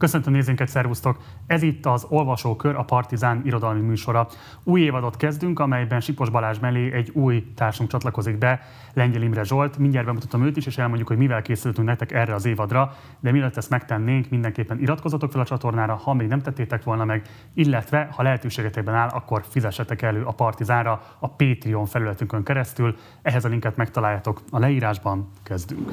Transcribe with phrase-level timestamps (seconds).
[0.00, 1.18] Köszöntöm nézőinket, szervusztok!
[1.46, 4.28] Ez itt az Olvasókör, a Partizán irodalmi műsora.
[4.64, 8.60] Új évadot kezdünk, amelyben Sipos Balázs mellé egy új társunk csatlakozik be,
[8.94, 9.78] Lengyel Imre Zsolt.
[9.78, 13.56] Mindjárt bemutatom őt is, és elmondjuk, hogy mivel készültünk nektek erre az évadra, de mielőtt
[13.56, 17.22] ezt megtennénk, mindenképpen iratkozzatok fel a csatornára, ha még nem tettétek volna meg,
[17.54, 22.96] illetve ha lehetőségetekben áll, akkor fizessetek elő a Partizánra a Patreon felületünkön keresztül.
[23.22, 25.30] Ehhez a linket megtaláljátok a leírásban.
[25.42, 25.90] Kezdünk!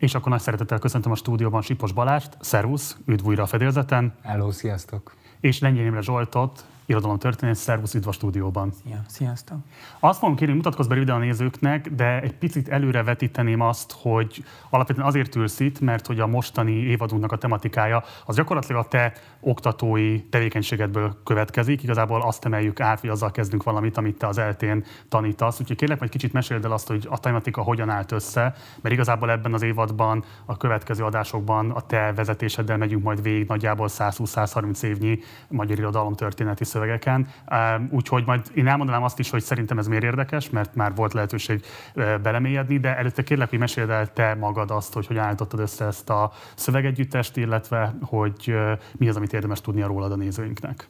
[0.00, 2.36] És akkor nagy szeretettel köszöntöm a stúdióban Sipos Balást.
[2.40, 4.14] Szervusz, üdv újra a fedélzeten.
[4.22, 5.14] Hello, sziasztok.
[5.40, 8.72] És Lengyel Imre Zsoltot, irodalomtörténet, szervusz, üdv a stúdióban.
[8.84, 9.58] Szia, sziasztok.
[10.00, 14.44] Azt fogom kérni, mutatkozz be ide a nézőknek, de egy picit előre vetíteném azt, hogy
[14.70, 19.12] alapvetően azért ülsz itt, mert hogy a mostani évadunknak a tematikája az gyakorlatilag a te
[19.40, 21.82] oktatói tevékenységedből következik.
[21.82, 25.60] Igazából azt emeljük át, hogy azzal kezdünk valamit, amit te az eltén tanítasz.
[25.60, 29.30] Úgyhogy kérlek, hogy kicsit meséld el azt, hogy a tematika hogyan állt össze, mert igazából
[29.30, 35.18] ebben az évadban, a következő adásokban a te vezetéseddel megyünk majd végig nagyjából 120-130 évnyi
[35.48, 37.28] magyar irodalom történeti szövegeken.
[37.90, 41.64] Úgyhogy majd én elmondanám azt is, hogy szerintem ez miért érdekes, mert már volt lehetőség
[41.94, 46.10] belemélyedni, de előtte kérlek, hogy meséld el te magad azt, hogy hogyan állítottad össze ezt
[46.10, 48.54] a szövegegyüttest, illetve hogy
[48.96, 50.88] mi az, amit érdemes tudnia rólad a nézőinknek.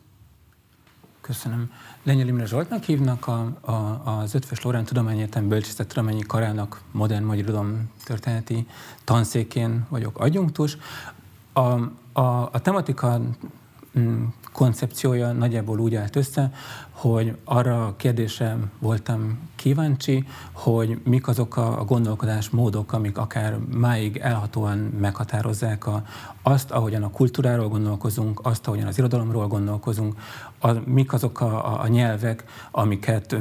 [1.20, 1.70] Köszönöm.
[2.02, 3.72] Lenyel Imre Zsoltnak hívnak, a, a,
[4.04, 8.66] az Ötvös Lorán Tudományegyetem Bölcsészet Tudományi Karának modern magyar irodalom történeti
[9.04, 10.76] tanszékén vagyok adjunktus.
[11.52, 11.60] A,
[12.12, 13.20] a, a tematika
[13.98, 14.24] mm,
[14.60, 16.52] koncepciója nagyjából úgy állt össze,
[16.90, 24.16] hogy arra a kérdésre voltam kíváncsi, hogy mik azok a gondolkodás módok, amik akár máig
[24.16, 26.04] elhatóan meghatározzák a,
[26.42, 30.14] azt, ahogyan a kultúráról gondolkozunk, azt, ahogyan az irodalomról gondolkozunk,
[30.58, 33.36] a, mik azok a, a, a nyelvek, amiket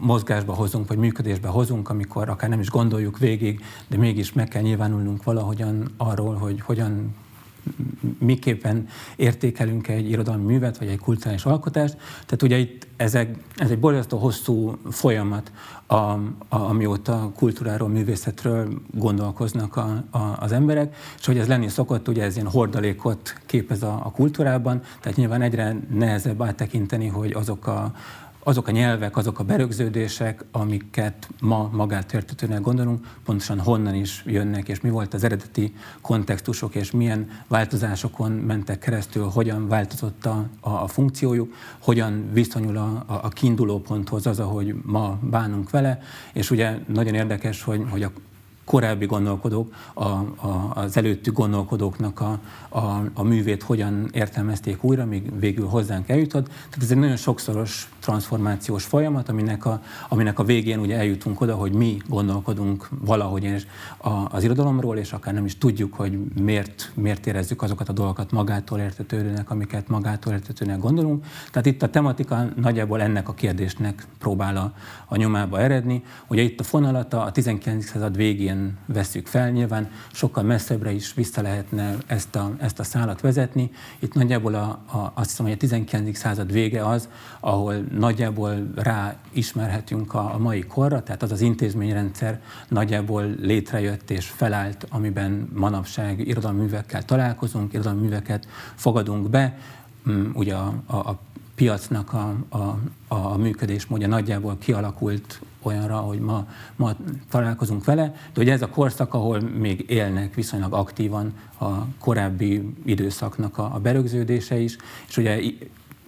[0.00, 4.62] mozgásba hozunk, vagy működésbe hozunk, amikor akár nem is gondoljuk végig, de mégis meg kell
[4.62, 7.14] nyilvánulnunk valahogyan arról, hogy hogyan
[8.18, 11.96] miképpen értékelünk egy irodalmi művet, vagy egy kulturális alkotást.
[12.12, 15.52] Tehát ugye itt ezek, ez egy borzasztó hosszú folyamat,
[15.86, 16.18] a, a,
[16.48, 22.34] amióta kultúráról, művészetről gondolkoznak a, a, az emberek, és hogy ez lenni szokott, ugye ez
[22.34, 27.92] ilyen hordalékot képez a, a kultúrában, tehát nyilván egyre nehezebb áttekinteni, hogy azok a,
[28.48, 34.68] azok a nyelvek, azok a berögződések, amiket ma magát értetőnek gondolunk, pontosan honnan is jönnek,
[34.68, 40.70] és mi volt az eredeti kontextusok, és milyen változásokon mentek keresztül, hogyan változott a, a,
[40.70, 45.98] a funkciójuk, hogyan viszonyul a, a, a kiinduló ponthoz az, ahogy ma bánunk vele,
[46.32, 48.10] és ugye nagyon érdekes, hogy, hogy a
[48.64, 55.38] korábbi gondolkodók, a, a, az előttük gondolkodóknak a, a, a művét hogyan értelmezték újra, míg
[55.38, 56.46] végül hozzánk eljutott.
[56.46, 61.54] Tehát ez egy nagyon sokszoros transformációs folyamat, aminek a, aminek a végén ugye eljutunk oda,
[61.54, 66.90] hogy mi gondolkodunk valahogy és a, az irodalomról, és akár nem is tudjuk, hogy miért,
[66.94, 71.24] miért érezzük azokat a dolgokat magától értetődőnek, amiket magától értetőnek gondolunk.
[71.50, 74.72] Tehát itt a tematika nagyjából ennek a kérdésnek próbál a,
[75.06, 76.02] a nyomába eredni.
[76.26, 77.84] Ugye itt a fonalata a 19.
[77.84, 79.50] század végén veszük fel.
[79.50, 83.70] Nyilván sokkal messzebbre is vissza lehetne ezt a, ezt a szálat vezetni.
[83.98, 86.18] Itt nagyjából a, a, azt hiszem, hogy a 19.
[86.18, 87.08] század vége az,
[87.40, 94.26] ahol nagyjából rá ismerhetünk a, a mai korra, tehát az az intézményrendszer nagyjából létrejött és
[94.26, 99.58] felállt, amiben manapság irodalmi művekkel találkozunk, irodalmi műveket fogadunk be,
[100.10, 101.18] mm, ugye a, a, a
[101.54, 106.46] piacnak a, a, a működésmódja nagyjából kialakult olyanra, hogy ma,
[106.76, 106.92] ma
[107.30, 111.68] találkozunk vele, de hogy ez a korszak, ahol még élnek viszonylag aktívan a
[111.98, 114.76] korábbi időszaknak a, a berögződése is,
[115.08, 115.40] és ugye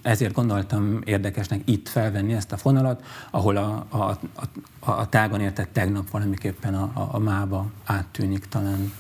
[0.03, 4.19] ezért gondoltam érdekesnek itt felvenni ezt a fonalat, ahol a, a,
[4.79, 8.93] a, a tágan értett tegnap valamiképpen a, a, a mába áttűnik talán.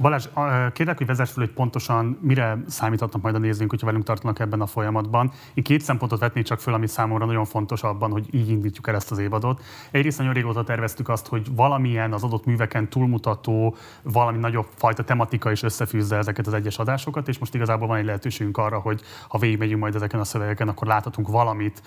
[0.00, 0.28] Balázs,
[0.72, 4.60] kérlek, hogy vezess fel, hogy pontosan mire számíthatnak majd a nézőink, hogyha velünk tartanak ebben
[4.60, 5.30] a folyamatban.
[5.54, 8.94] Én két szempontot vetnék csak föl, ami számomra nagyon fontos abban, hogy így indítjuk el
[8.94, 9.62] ezt az évadot.
[9.90, 15.50] Egyrészt nagyon régóta terveztük azt, hogy valamilyen az adott műveken túlmutató, valami nagyobb fajta tematika
[15.50, 19.38] is összefűzze ezeket az egyes adásokat, és most igazából van egy lehetőségünk arra, hogy ha
[19.38, 21.82] végigmegyünk majd ezeken a szövegeken, akkor láthatunk valamit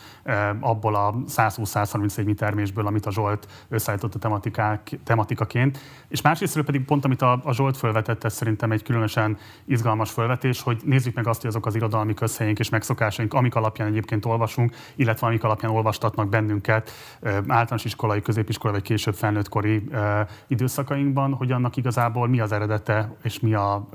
[0.60, 5.80] abból a 120-131 termésből, amit a Zsolt összeállított a tematikák, tematikaként.
[6.08, 10.12] És másrészt pedig pont, amit a, a Zsolt fölvet, felvetett, ez szerintem egy különösen izgalmas
[10.12, 14.26] felvetés, hogy nézzük meg azt, hogy azok az irodalmi közhelyünk és megszokásaink, amik alapján egyébként
[14.26, 16.92] olvasunk, illetve amik alapján olvastatnak bennünket
[17.24, 19.90] általános iskolai, középiskolai vagy később felnőttkori
[20.48, 23.88] időszakainkban, hogy annak igazából mi az eredete és mi a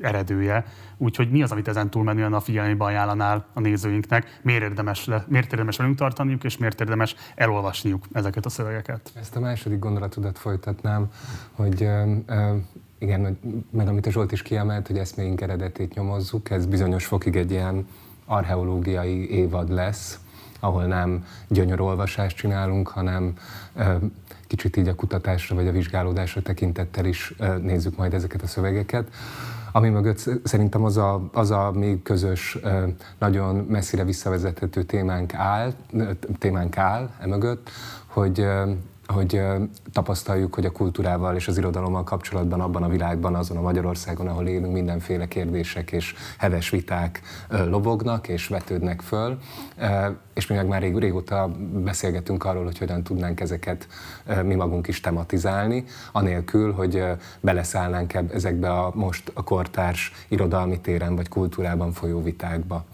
[0.00, 0.64] eredője.
[0.96, 5.52] Úgyhogy mi az, amit ezen túlmenően a figyelembe ajánlanál a nézőinknek, miért érdemes, le, miért
[5.52, 9.12] érdemes velünk tartaniuk, és miért érdemes elolvasniuk ezeket a szövegeket.
[9.14, 11.08] Ezt a második gondolatodat folytatnám,
[11.52, 11.88] hogy
[13.00, 13.38] igen,
[13.70, 17.86] meg amit a Zsolt is kiemelt, hogy eszméink eredetét nyomozzuk, ez bizonyos fokig egy ilyen
[18.24, 20.18] archeológiai évad lesz,
[20.60, 23.34] ahol nem gyönyörolvasást csinálunk, hanem
[24.46, 29.08] kicsit így a kutatásra vagy a vizsgálódásra tekintettel is nézzük majd ezeket a szövegeket.
[29.72, 32.58] Ami mögött szerintem az a, az a még közös,
[33.18, 35.72] nagyon messzire visszavezethető témánk áll,
[36.38, 37.70] témánk áll e mögött,
[38.06, 38.46] hogy
[39.12, 39.40] hogy
[39.92, 44.46] tapasztaljuk, hogy a kultúrával és az irodalommal kapcsolatban abban a világban, azon a Magyarországon, ahol
[44.46, 49.38] élünk, mindenféle kérdések és heves viták lobognak és vetődnek föl,
[50.34, 53.86] és mi meg már rég, régóta beszélgetünk arról, hogy hogyan tudnánk ezeket
[54.44, 57.04] mi magunk is tematizálni, anélkül, hogy
[57.40, 62.84] beleszállnánk ezekbe a most a kortárs irodalmi téren vagy kultúrában folyó vitákba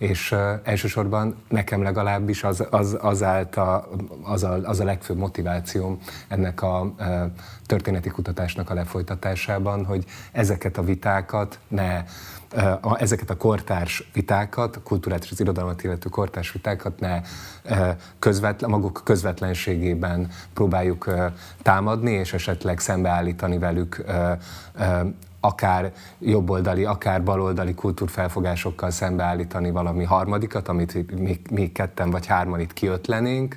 [0.00, 3.88] és elsősorban nekem legalábbis az, az, az, állt a,
[4.22, 5.98] az, a, az a legfőbb motivációm
[6.28, 6.94] ennek a
[7.66, 12.04] történeti kutatásnak a lefolytatásában, hogy ezeket a vitákat ne
[12.80, 17.20] a, ezeket a kortárs vitákat, a kultúrát és az irodalmat illető kortárs vitákat ne
[18.18, 21.10] közvetlen, maguk közvetlenségében próbáljuk
[21.62, 24.04] támadni, és esetleg szembeállítani velük
[25.40, 32.72] akár jobboldali, akár baloldali kultúrfelfogásokkal szembeállítani valami harmadikat, amit mi, mi ketten vagy hárman itt
[32.72, 33.56] kiötlenénk,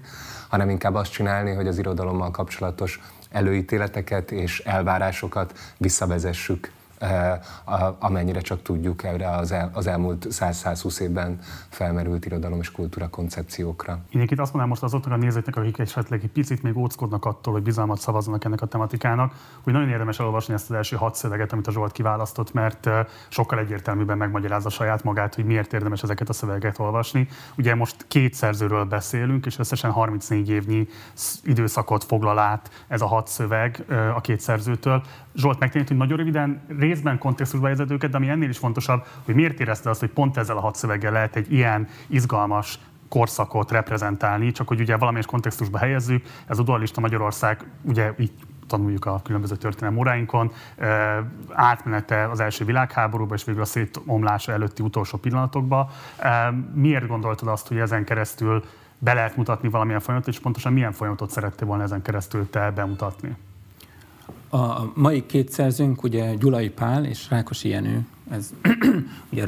[0.50, 6.72] hanem inkább azt csinálni, hogy az irodalommal kapcsolatos előítéleteket és elvárásokat visszavezessük
[8.00, 11.40] amennyire csak tudjuk erre az, el, az elmúlt 100-120 évben
[11.70, 14.00] felmerült irodalom és kultúra koncepciókra.
[14.10, 17.54] Én itt azt mondanám most azoknak a nézőknek, akik esetleg egy picit még óckodnak attól,
[17.54, 19.34] hogy bizalmat szavazzanak ennek a tematikának,
[19.64, 23.06] hogy nagyon érdemes elolvasni ezt az első hat szöveget, amit a Zsolt kiválasztott, mert eh,
[23.28, 27.28] sokkal egyértelműbben megmagyarázza saját magát, hogy miért érdemes ezeket a szövegeket olvasni.
[27.58, 30.88] Ugye most két szerzőről beszélünk, és összesen 34 évnyi
[31.44, 35.04] időszakot foglal át ez a hat szöveg eh, a két szerzőtől.
[35.36, 39.36] Zsolt megtérít, hogy nagyon röviden részben kontextusba helyezed őket, de ami ennél is fontosabb, hogy
[39.36, 44.52] miért érezte azt, hogy pont ezzel a hat szöveggel lehet egy ilyen izgalmas korszakot reprezentálni,
[44.52, 48.32] csak hogy ugye valamelyes kontextusba helyezzük, ez a dualista Magyarország, ugye így
[48.68, 50.52] tanuljuk a különböző történelmi óráinkon,
[51.52, 55.90] átmenete az első világháborúba és végül a szétomlása előtti utolsó pillanatokba.
[56.74, 58.64] Miért gondoltad azt, hogy ezen keresztül
[59.00, 63.36] be lehet mutatni valamilyen folyamatot, és pontosan milyen folyamatot szerettél volna ezen keresztül te bemutatni?
[64.54, 68.54] A mai két szerzőnk, ugye Gyulai Pál és Rákosi Jenő, ez
[69.32, 69.46] ugye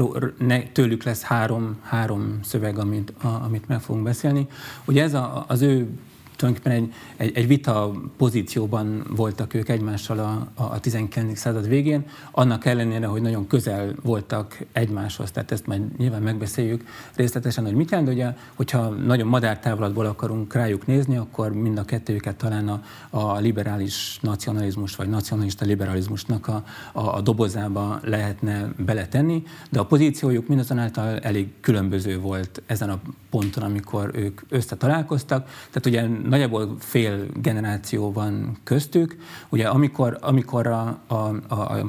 [0.72, 4.48] tőlük lesz három, három szöveg, amit, a, amit meg fogunk beszélni.
[4.86, 5.88] Ugye ez a, az ő
[6.36, 11.40] tulajdonképpen egy, egy, egy vita pozícióban voltak ők egymással a, a 19.
[11.40, 16.86] század végén, annak ellenére, hogy nagyon közel voltak egymáshoz, tehát ezt majd nyilván megbeszéljük
[17.16, 22.36] részletesen, hogy mit jelent, ugye, hogyha nagyon madártávlatból akarunk rájuk nézni, akkor mind a kettőjüket
[22.36, 29.80] talán a, a liberális nacionalizmus, vagy nacionalista liberalizmusnak a, a, a dobozába lehetne beletenni, de
[29.80, 33.00] a pozíciójuk mindazonáltal elég különböző volt ezen a
[33.30, 35.46] ponton, amikor ők összetalálkoztak.
[35.46, 39.18] Tehát ugye nagyjából fél generáció van köztük.
[39.50, 41.34] Ugye amikor, amikor a, a, a,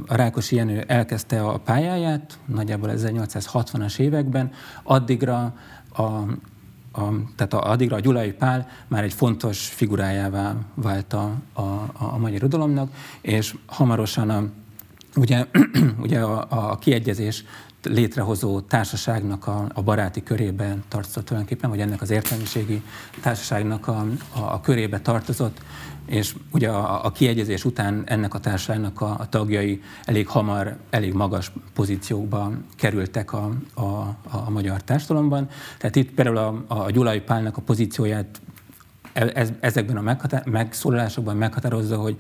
[0.07, 4.53] a Rákosi Jenő elkezdte a pályáját, nagyjából 1860-as években,
[4.83, 5.55] addigra
[5.93, 11.61] a, a, tehát a, addigra a Gyulai Pál már egy fontos figurájává vált a, a,
[11.93, 12.91] a magyar irodalomnak,
[13.21, 14.45] és hamarosan a,
[15.17, 15.47] ugye,
[16.05, 17.45] ugye a, a kiegyezés
[17.89, 22.83] létrehozó társaságnak a, a baráti körébe tartozott tulajdonképpen, vagy ennek az értelmiségi
[23.21, 25.61] társaságnak a, a, a körébe tartozott,
[26.07, 31.13] és ugye a, a kiegyezés után ennek a társaságnak a, a tagjai elég hamar, elég
[31.13, 33.83] magas pozíciókba kerültek a, a,
[34.31, 35.49] a magyar társadalomban.
[35.79, 38.41] Tehát itt például a, a Gyulai Pálnak a pozícióját
[39.17, 42.17] ez, ezekben a meghatár, megszólalásokban meghatározza, hogy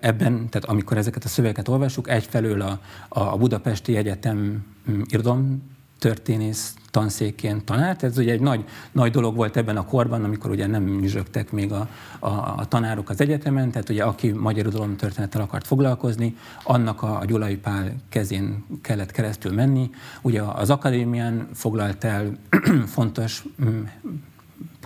[0.00, 5.62] ebben, tehát amikor ezeket a szövegeket olvasjuk, egyfelől a, a Budapesti Egyetem mm, irodalom
[5.98, 8.02] történész tanszékén tanárt.
[8.02, 11.72] Ez ugye egy nagy, nagy dolog volt ebben a korban, amikor ugye nem nyüzsögtek még
[11.72, 17.02] a, a, a tanárok az egyetemen, tehát ugye aki magyar irodalom történettel akart foglalkozni, annak
[17.02, 19.90] a, a Gyulai Pál kezén kellett keresztül menni.
[20.22, 22.32] Ugye az akadémián foglalt el
[22.96, 23.82] fontos mm,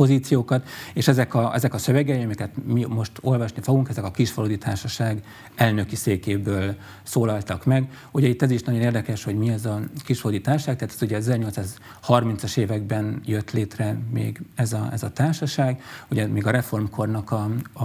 [0.03, 4.59] pozíciókat, és ezek a, ezek a szövegei, amiket mi most olvasni fogunk, ezek a Kisfaludi
[4.59, 5.23] Társaság
[5.55, 7.91] elnöki székéből szólaltak meg.
[8.11, 11.19] Ugye itt ez is nagyon érdekes, hogy mi ez a Kisfaludi Társaság, tehát ez ugye
[12.07, 17.51] 1830-as években jött létre még ez a, ez a társaság, ugye még a reformkornak a,
[17.73, 17.85] a,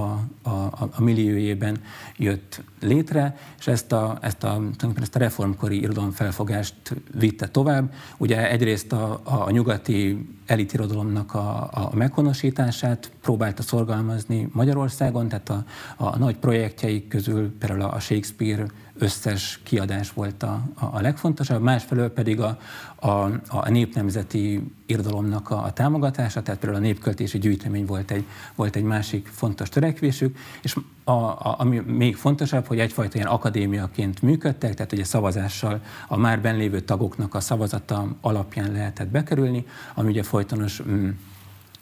[0.50, 1.77] a, a milliójében
[2.15, 4.62] jött létre, és ezt a, ezt a,
[5.01, 6.75] ezt a reformkori irodalomfelfogást
[7.17, 7.93] vitte tovább.
[8.17, 15.63] Ugye egyrészt a, a nyugati elitirodalomnak a, a meghonosítását próbálta szorgalmazni Magyarországon, tehát a,
[15.98, 18.66] a nagy projektjeik közül például a Shakespeare
[18.98, 22.58] összes kiadás volt a, a legfontosabb, másfelől pedig a,
[22.96, 23.10] a,
[23.48, 28.25] a népnemzeti irodalomnak a, a támogatása, tehát például a népköltési gyűjtemény volt egy,
[28.56, 30.75] volt egy másik fontos törekvésük, és
[31.07, 36.41] a, a, ami még fontosabb, hogy egyfajta ilyen akadémiaként működtek, tehát ugye szavazással a már
[36.41, 41.09] benlévő tagoknak a szavazata alapján lehetett bekerülni, ami ugye folytonos mm,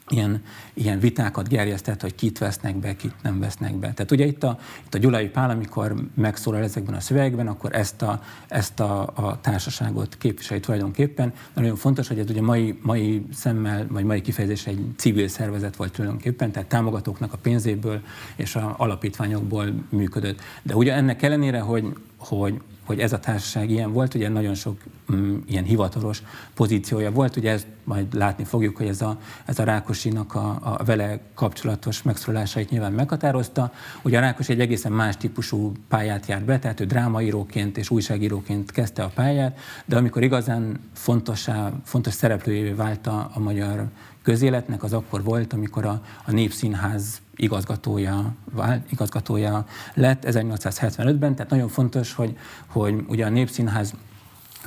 [0.10, 0.44] ilyen,
[0.74, 3.94] ilyen vitákat gerjesztett, hogy kit vesznek be, kit nem vesznek be.
[3.94, 8.02] Tehát ugye itt a, itt a Gyulai Pál, amikor megszólal ezekben a szövegekben, akkor ezt
[8.02, 11.30] a, ezt a, a társaságot képviseli tulajdonképpen.
[11.54, 15.76] De nagyon fontos, hogy ez ugye mai, mai szemmel, vagy mai kifejezés egy civil szervezet
[15.76, 18.02] volt tulajdonképpen, tehát támogatóknak a pénzéből
[18.36, 20.42] és a alapítványokból működött.
[20.64, 24.78] De ugye ennek ellenére, hogy, hogy hogy ez a társaság ilyen volt, ugye nagyon sok
[25.14, 26.24] mm, ilyen hivatalos
[26.54, 30.84] pozíciója volt, ugye ezt majd látni fogjuk, hogy ez a, ez a Rákosinak a, a
[30.84, 33.72] vele kapcsolatos megszólalásait nyilván meghatározta.
[34.02, 38.72] Ugye a Rákos egy egészen más típusú pályát járt be, tehát ő drámaíróként és újságíróként
[38.72, 43.88] kezdte a pályát, de amikor igazán fontosá, fontos szereplőjévé vált a, a magyar
[44.26, 48.36] közéletnek, az akkor volt, amikor a, a Népszínház igazgatója,
[48.92, 52.38] igazgatója lett 1875-ben, tehát nagyon fontos, hogy,
[52.68, 53.94] hogy ugye a Népszínház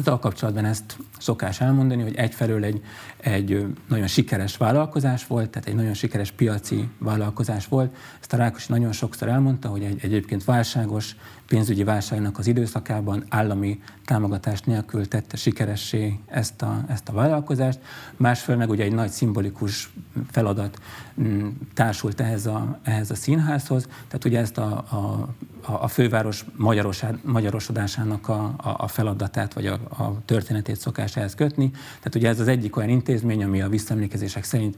[0.04, 2.82] a kapcsolatban ezt szokás elmondani, hogy egyfelől egy,
[3.16, 7.96] egy nagyon sikeres vállalkozás volt, tehát egy nagyon sikeres piaci vállalkozás volt.
[8.20, 11.16] Ezt a Rákosi nagyon sokszor elmondta, hogy egy egyébként válságos
[11.48, 17.78] pénzügyi válságnak az időszakában állami támogatás nélkül tette sikeressé ezt a, ezt a vállalkozást.
[18.16, 19.90] Másfél meg ugye egy nagy szimbolikus
[20.30, 20.78] feladat
[21.20, 25.28] mm, társult ehhez a, ehhez a színházhoz, tehát ugye ezt a, a,
[25.62, 26.44] a főváros
[27.22, 31.70] magyarosodásának a, a, a feladatát, vagy a, a történetét szokás ehhez kötni.
[31.70, 34.76] Tehát ugye ez az egyik olyan intézmény, ami a visszaemlékezések szerint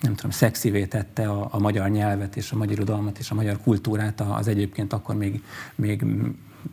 [0.00, 3.60] nem tudom, szexivé tette a, a magyar nyelvet és a magyar irodalmat és a magyar
[3.62, 5.42] kultúrát az egyébként akkor még,
[5.74, 6.04] még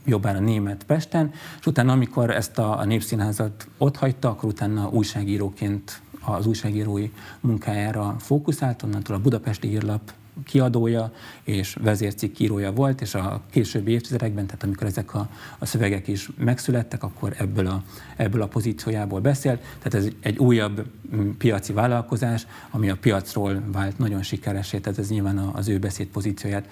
[0.06, 6.02] jobbára német Pesten, és utána, amikor ezt a, a népszínházat ott hagyta, akkor utána újságíróként
[6.22, 10.14] az újságírói munkájára fókuszált, onnantól a Budapesti Hírlap
[10.44, 11.12] kiadója
[11.44, 16.30] és vezércikk írója volt, és a későbbi évtizedekben, tehát amikor ezek a, a szövegek is
[16.38, 17.84] megszülettek, akkor ebből a,
[18.16, 19.60] ebből a pozíciójából beszélt.
[19.60, 25.10] Tehát ez egy újabb mm, piaci vállalkozás, ami a piacról vált nagyon sikeresé, tehát ez
[25.10, 26.70] nyilván az ő beszéd pozícióját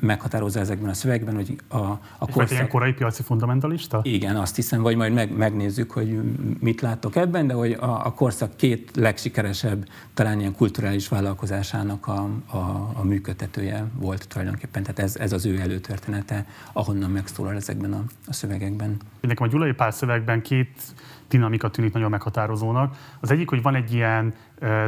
[0.00, 1.76] meghatározza ezekben a szövegben, hogy a,
[2.18, 2.50] a korszak...
[2.50, 4.00] ilyen korai piaci fundamentalista?
[4.02, 6.20] Igen, azt hiszem, vagy majd meg, megnézzük, hogy
[6.60, 12.28] mit látok ebben, de hogy a, a korszak két legsikeresebb, talán ilyen kulturális vállalkozásának a,
[12.46, 12.56] a,
[12.94, 14.82] a működtetője volt tulajdonképpen.
[14.82, 18.96] Tehát ez, ez az ő előtörténete, ahonnan megszólal ezekben a, a szövegekben.
[19.20, 20.82] Nekem a Gyulai Pál szövegben két
[21.28, 22.96] dinamika tűnik nagyon meghatározónak.
[23.20, 24.34] Az egyik, hogy van egy ilyen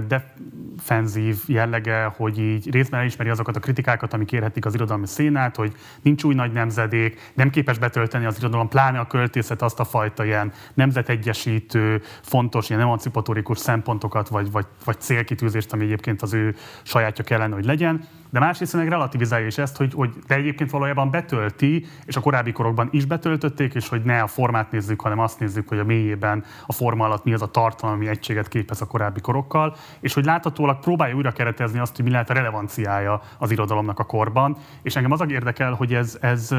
[0.08, 5.72] defenzív jellege, hogy így részben elismeri azokat a kritikákat, amik érhetik az irodalmi szénát, hogy
[6.02, 10.24] nincs új nagy nemzedék, nem képes betölteni az irodalom, pláne a költészet azt a fajta
[10.24, 17.24] ilyen nemzetegyesítő, fontos, ilyen emancipatórikus szempontokat, vagy, vagy, vagy célkitűzést, ami egyébként az ő sajátja
[17.24, 18.08] kellene, hogy legyen.
[18.34, 22.52] De másrészt meg relativizálja is ezt, hogy, hogy de egyébként valójában betölti, és a korábbi
[22.52, 26.44] korokban is betöltötték, és hogy ne a formát nézzük, hanem azt nézzük, hogy a mélyében
[26.66, 30.78] a forma alatt mi az a tartalmi egységet képez a korábbi korokkal, és hogy láthatólag
[30.78, 34.56] próbálja újra keretezni azt, hogy mi lehet a relevanciája az irodalomnak a korban.
[34.82, 36.54] És engem az érdekel, hogy ez, ez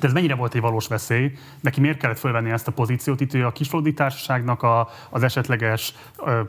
[0.00, 1.32] de ez mennyire volt egy valós veszély?
[1.60, 3.20] Neki miért kellett fölvenni ezt a pozíciót?
[3.20, 5.94] Itt ő a kislódi társaságnak a, az esetleges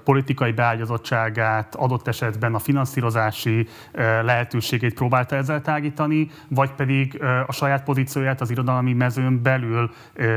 [0.04, 7.84] politikai beágyazottságát, adott esetben a finanszírozási ö, lehetőségét próbálta ezzel tágítani, vagy pedig a saját
[7.84, 9.92] pozícióját az irodalmi mezőn belül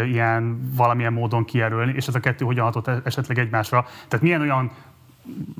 [0.06, 3.86] ilyen valamilyen módon kijelölni, és ez a kettő hogyan hatott e-, esetleg egymásra?
[4.08, 4.70] Tehát milyen olyan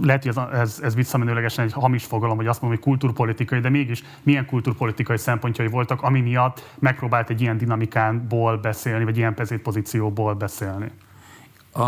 [0.02, 3.69] lehet, hogy ez, ez, ez visszamenőlegesen egy hamis fogalom, hogy azt mondom, hogy kulturpolitikai, de
[3.69, 10.35] mégis milyen kulturpolitikai szempontjai voltak, ami miatt megpróbált egy ilyen dinamikánból beszélni, vagy ilyen pozícióból
[10.35, 10.90] beszélni?
[11.73, 11.83] A,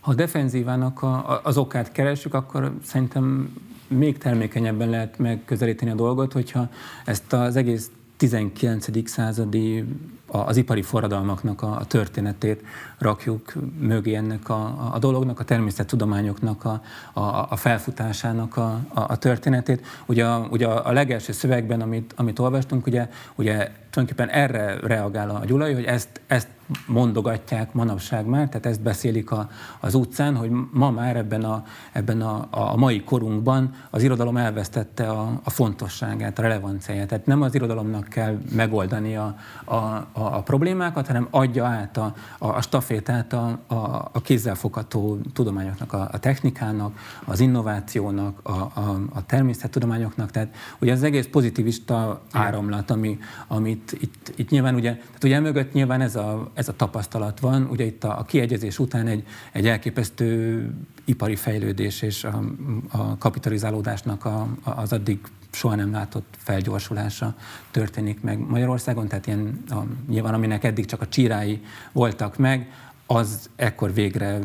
[0.00, 3.56] ha a defenzívának a, az okát keresünk, akkor szerintem
[3.88, 6.68] még termékenyebben lehet megközelíteni a dolgot, hogyha
[7.04, 9.08] ezt az egész 19.
[9.08, 9.84] századi
[10.26, 12.62] az ipari forradalmaknak a, történetét
[12.98, 19.18] rakjuk mögé ennek a, a dolognak, a természettudományoknak a, a, a felfutásának a, a, a
[19.18, 19.86] történetét.
[20.06, 23.56] Ugye, a, ugye a legelső szövegben, amit, amit olvastunk, ugye, ugye
[23.90, 26.48] tulajdonképpen erre reagál a Gyulai, hogy ezt, ezt
[26.86, 29.48] mondogatják manapság már, tehát ezt beszélik a,
[29.80, 35.08] az utcán, hogy ma már ebben, a, ebben a, a mai korunkban az irodalom elvesztette
[35.08, 37.08] a, a fontosságát, a relevanciáját.
[37.08, 42.14] Tehát nem az irodalomnak kell megoldani a, a, a, a problémákat, hanem adja át a,
[42.38, 43.74] a, a stafétát a, a,
[44.12, 50.30] a kézzelfogható tudományoknak, a, a technikának, az innovációnak, a, a, a természettudományoknak.
[50.30, 55.72] Tehát ugye az egész pozitivista áramlat, ami, amit itt, itt nyilván ugye, tehát ugye mögött
[55.72, 57.66] nyilván ez a, ez a tapasztalat van.
[57.70, 60.70] Ugye itt a, a kiegyezés után egy, egy elképesztő
[61.04, 62.42] ipari fejlődés és a,
[62.90, 65.18] a kapitalizálódásnak a, a, az addig
[65.50, 67.34] soha nem látott felgyorsulása
[67.70, 71.62] történik meg Magyarországon, tehát ilyen, a, nyilván aminek eddig csak a csírái
[71.92, 72.72] voltak meg,
[73.06, 74.38] az ekkor végre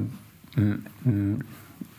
[0.60, 0.74] mm,
[1.10, 1.34] mm,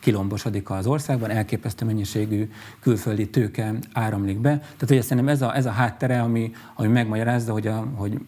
[0.00, 4.58] kilombosodik az országban, elképesztő mennyiségű külföldi tőke áramlik be.
[4.58, 8.20] Tehát ugye szerintem ez a, ez a háttere, ami, ami megmagyarázza, hogy, a, hogy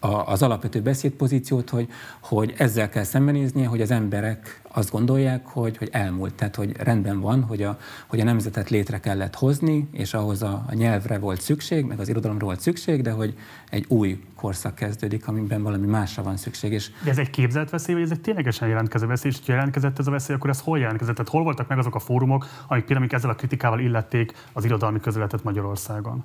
[0.00, 1.88] az alapvető beszédpozíciót, hogy,
[2.20, 7.20] hogy ezzel kell szembenéznie, hogy az emberek azt gondolják, hogy, hogy elmúlt, tehát hogy rendben
[7.20, 11.40] van, hogy a, hogy a nemzetet létre kellett hozni, és ahhoz a, a nyelvre volt
[11.40, 13.34] szükség, meg az irodalomra volt szükség, de hogy
[13.70, 16.72] egy új korszak kezdődik, amiben valami másra van szükség.
[16.72, 19.98] És de ez egy képzelt veszély, vagy ez egy ténylegesen jelentkező veszély, és ha jelentkezett
[19.98, 21.14] ez a veszély, akkor ez hol jelentkezett?
[21.14, 25.00] Tehát hol voltak meg azok a fórumok, amik például ezzel a kritikával illették az irodalmi
[25.00, 26.24] közületet Magyarországon?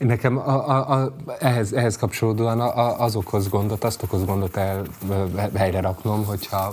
[0.00, 4.82] Nekem a, a, a, ehhez, ehhez kapcsolódóan a, az okoz gondot, azt okoz gondot el
[5.54, 6.72] helyre raknom, hogyha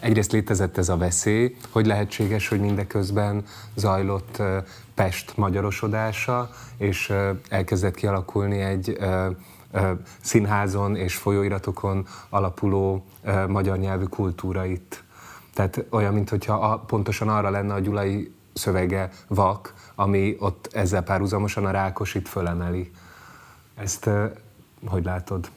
[0.00, 4.42] egyrészt létezett ez a veszély, hogy lehetséges, hogy mindeközben zajlott
[4.94, 7.12] Pest magyarosodása, és
[7.48, 8.98] elkezdett kialakulni egy
[10.20, 13.04] színházon és folyóiratokon alapuló
[13.48, 15.04] magyar nyelvű kultúra itt.
[15.54, 21.70] Tehát olyan, mintha pontosan arra lenne a Gyulai szövege vak, ami ott ezzel párhuzamosan a
[21.70, 22.90] Rákosit fölemeli.
[23.74, 24.10] Ezt
[24.86, 25.50] hogy látod?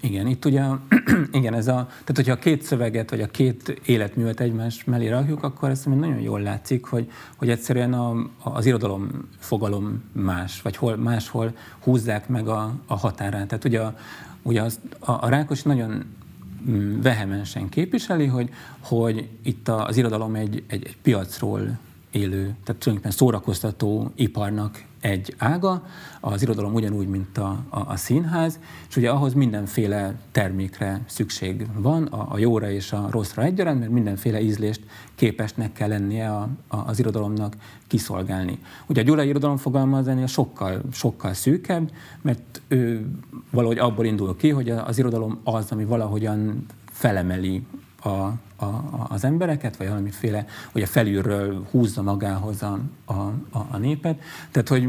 [0.00, 0.64] Igen, itt ugye,
[1.32, 5.42] igen, ez a, tehát hogyha a két szöveget, vagy a két életművet egymás mellé rakjuk,
[5.42, 10.96] akkor ezt nagyon jól látszik, hogy, hogy egyszerűen a, az irodalom fogalom más, vagy hol,
[10.96, 13.46] máshol húzzák meg a, a határát.
[13.46, 13.96] Tehát ugye, a,
[14.42, 16.04] ugye az, a, a Rákos nagyon
[16.70, 21.78] mm, vehemensen képviseli, hogy, hogy itt az irodalom egy, egy, egy piacról
[22.10, 25.84] élő, tehát tulajdonképpen szórakoztató iparnak egy ága,
[26.20, 28.58] az irodalom ugyanúgy, mint a, a, a színház,
[28.88, 33.90] és ugye ahhoz mindenféle termékre szükség van, a, a jóra és a rosszra egyaránt, mert
[33.90, 34.80] mindenféle ízlést
[35.14, 37.56] képesnek kell lennie a, a, az irodalomnak
[37.86, 38.58] kiszolgálni.
[38.86, 41.90] Ugye a gyulai irodalom fogalmaz ennél sokkal, sokkal szűkebb,
[42.22, 43.06] mert ő
[43.50, 47.66] valahogy abból indul ki, hogy az irodalom az, ami valahogyan felemeli
[48.00, 48.36] a, a,
[49.08, 53.32] az embereket, vagy valamiféle, hogy a felülről húzza magához a, a,
[53.70, 54.20] a népet.
[54.50, 54.88] Tehát, hogy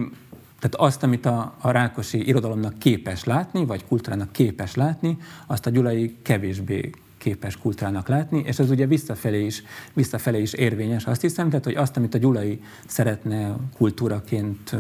[0.60, 5.70] tehát azt, amit a, a Rákosi irodalomnak képes látni, vagy kultúrának képes látni, azt a
[5.70, 11.50] Gyulai kevésbé képes kultúrának látni, és ez ugye visszafelé is, visszafelé is érvényes, azt hiszem,
[11.50, 14.76] tehát hogy azt, amit a Gyulai szeretne kultúraként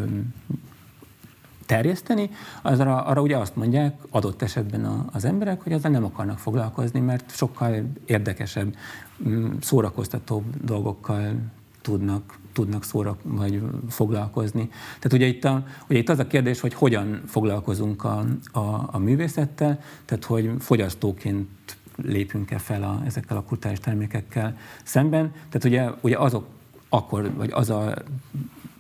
[1.71, 2.29] terjeszteni,
[2.61, 6.99] arra, arra ugye azt mondják adott esetben a, az emberek, hogy ezzel nem akarnak foglalkozni,
[6.99, 8.75] mert sokkal érdekesebb,
[9.27, 11.33] mm, szórakoztatóbb dolgokkal
[11.81, 14.69] tudnak tudnak szóra vagy foglalkozni.
[14.69, 18.97] Tehát ugye itt, a, ugye itt az a kérdés, hogy hogyan foglalkozunk a, a, a
[18.97, 25.31] művészettel, tehát hogy fogyasztóként lépünk-e fel a, ezekkel a kulturális termékekkel szemben.
[25.31, 26.45] Tehát ugye, ugye azok
[26.89, 27.93] akkor, vagy az a,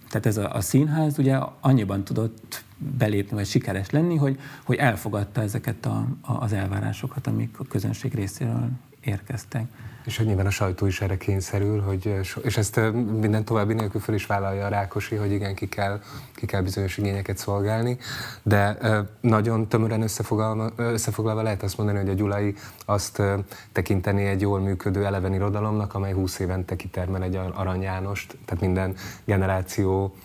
[0.09, 2.63] tehát ez a, a színház ugye annyiban tudott
[2.97, 8.13] belépni, vagy sikeres lenni, hogy, hogy elfogadta ezeket a, a, az elvárásokat, amik a közönség
[8.13, 8.69] részéről
[9.01, 9.65] érkeztek.
[10.05, 12.79] És hogy nyilván a sajtó is erre kényszerül, hogy, és ezt
[13.19, 16.01] minden további nélkül föl is vállalja a Rákosi, hogy igen, ki kell,
[16.35, 17.97] ki kell bizonyos igényeket szolgálni,
[18.43, 18.77] de
[19.21, 23.21] nagyon tömören összefoglalva, összefoglalva lehet azt mondani, hogy a Gyulai azt
[23.71, 28.95] tekinteni egy jól működő eleven irodalomnak, amely 20 évente kitermel egy Arany Jánost, tehát minden
[29.25, 30.15] generáció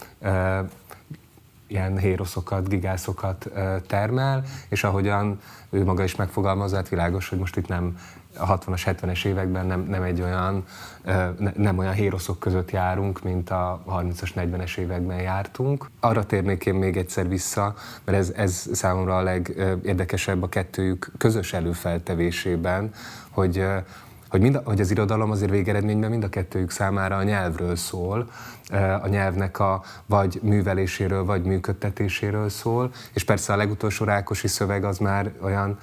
[1.66, 3.50] ilyen héroszokat, gigászokat
[3.86, 7.98] termel, és ahogyan ő maga is megfogalmazza, hát világos, hogy most itt nem
[8.38, 10.64] a 60-as, 70-es években nem, nem egy olyan,
[11.56, 15.90] nem olyan héroszok között járunk, mint a 30-as, 40-es években jártunk.
[16.00, 17.74] Arra térnék én még egyszer vissza,
[18.04, 22.92] mert ez, ez számomra a legérdekesebb a kettőjük közös előfeltevésében,
[23.30, 23.64] hogy
[24.28, 28.30] hogy, mind, hogy az irodalom azért végeredményben mind a kettőjük számára a nyelvről szól,
[29.02, 34.98] a nyelvnek a vagy műveléséről, vagy működtetéséről szól, és persze a legutolsó Rákosi szöveg az
[34.98, 35.78] már olyan,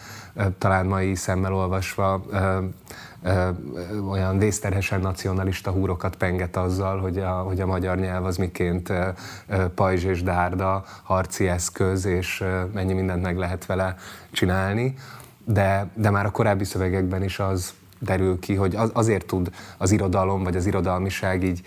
[0.58, 2.24] talán mai szemmel olvasva,
[4.10, 8.94] olyan vészterhesen nacionalista húrokat penget azzal, hogy a, hogy a magyar nyelv az miként
[9.76, 13.96] pajzs és dárda, harci eszköz, és mennyi mindent meg lehet vele
[14.32, 14.94] csinálni.
[15.46, 17.74] De, de már a korábbi szövegekben is az
[18.04, 21.62] derül ki, hogy az, azért tud az irodalom vagy az irodalmiság így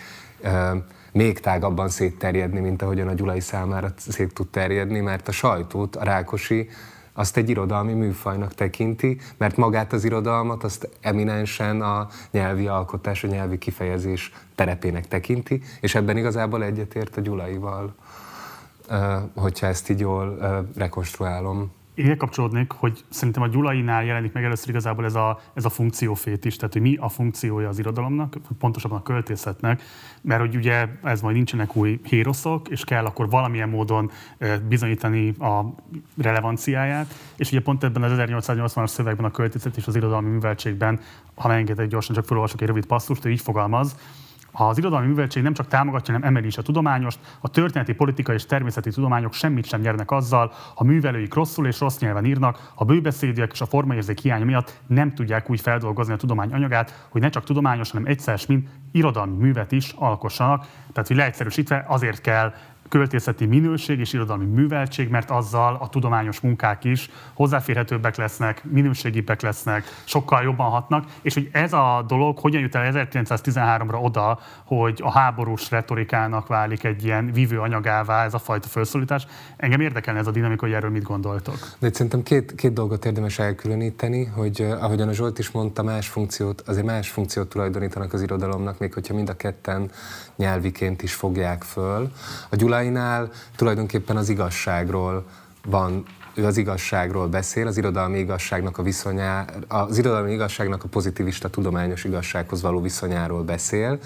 [1.13, 6.05] még tágabban szétterjedni, mint ahogyan a Gyulai számára szét tud terjedni, mert a sajtót, a
[6.05, 6.69] Rákosi
[7.13, 13.27] azt egy irodalmi műfajnak tekinti, mert magát az irodalmat azt eminensen a nyelvi alkotás, a
[13.27, 17.95] nyelvi kifejezés terepének tekinti, és ebben igazából egyetért a Gyulaival,
[19.35, 20.39] hogyha ezt így jól
[20.77, 21.73] rekonstruálom.
[21.97, 26.45] Én kapcsolódnék, hogy szerintem a Gyulainál jelenik meg először igazából ez a, ez a funkciófét
[26.45, 29.83] is, tehát hogy mi a funkciója az irodalomnak, pontosabban a költészetnek,
[30.21, 34.11] mert hogy ugye ez majd nincsenek új héroszok, és kell akkor valamilyen módon
[34.69, 35.75] bizonyítani a
[36.17, 41.01] relevanciáját, és ugye pont ebben az 1880-as szövegben a költészet és az irodalmi műveltségben,
[41.35, 43.97] ha engedek gyorsan csak felolvasok egy rövid passzust, ő így fogalmaz,
[44.65, 48.47] az irodalmi műveltség nem csak támogatja, hanem emeli is a tudományost, a történeti, politikai és
[48.47, 53.53] természeti tudományok semmit sem nyernek azzal, ha művelőik rosszul és rossz nyelven írnak, a bőbeszédűek
[53.53, 57.45] és a formaérzék hiánya miatt nem tudják úgy feldolgozni a tudomány anyagát, hogy ne csak
[57.45, 60.67] tudományos, hanem egyszer, mint irodalmi művet is alkossanak.
[60.93, 62.53] Tehát, hogy leegyszerűsítve azért kell
[62.89, 69.85] költészeti minőség és irodalmi műveltség, mert azzal a tudományos munkák is hozzáférhetőbbek lesznek, minőségibbek lesznek,
[70.05, 75.11] sokkal jobban hatnak, és hogy ez a dolog hogyan jut el 1913-ra oda, hogy a
[75.11, 79.27] háborús retorikának válik egy ilyen vívő anyagává ez a fajta felszólítás.
[79.57, 81.59] Engem érdekelne ez a dinamika, hogy erről mit gondoltok.
[81.79, 86.09] De szerintem két, két dolgot érdemes elkülöníteni, hogy uh, ahogyan a Zsolt is mondta, más
[86.09, 89.91] funkciót, azért más funkciót tulajdonítanak az irodalomnak, még hogyha mind a ketten
[90.37, 92.13] nyelviként is fogják föl.
[92.49, 95.25] A Gyulainál tulajdonképpen az igazságról
[95.67, 96.05] van
[96.37, 102.05] ő az igazságról beszél, az irodalmi igazságnak a viszonyá, az irodalmi igazságnak a pozitivista tudományos
[102.05, 103.99] igazsághoz való viszonyáról beszél,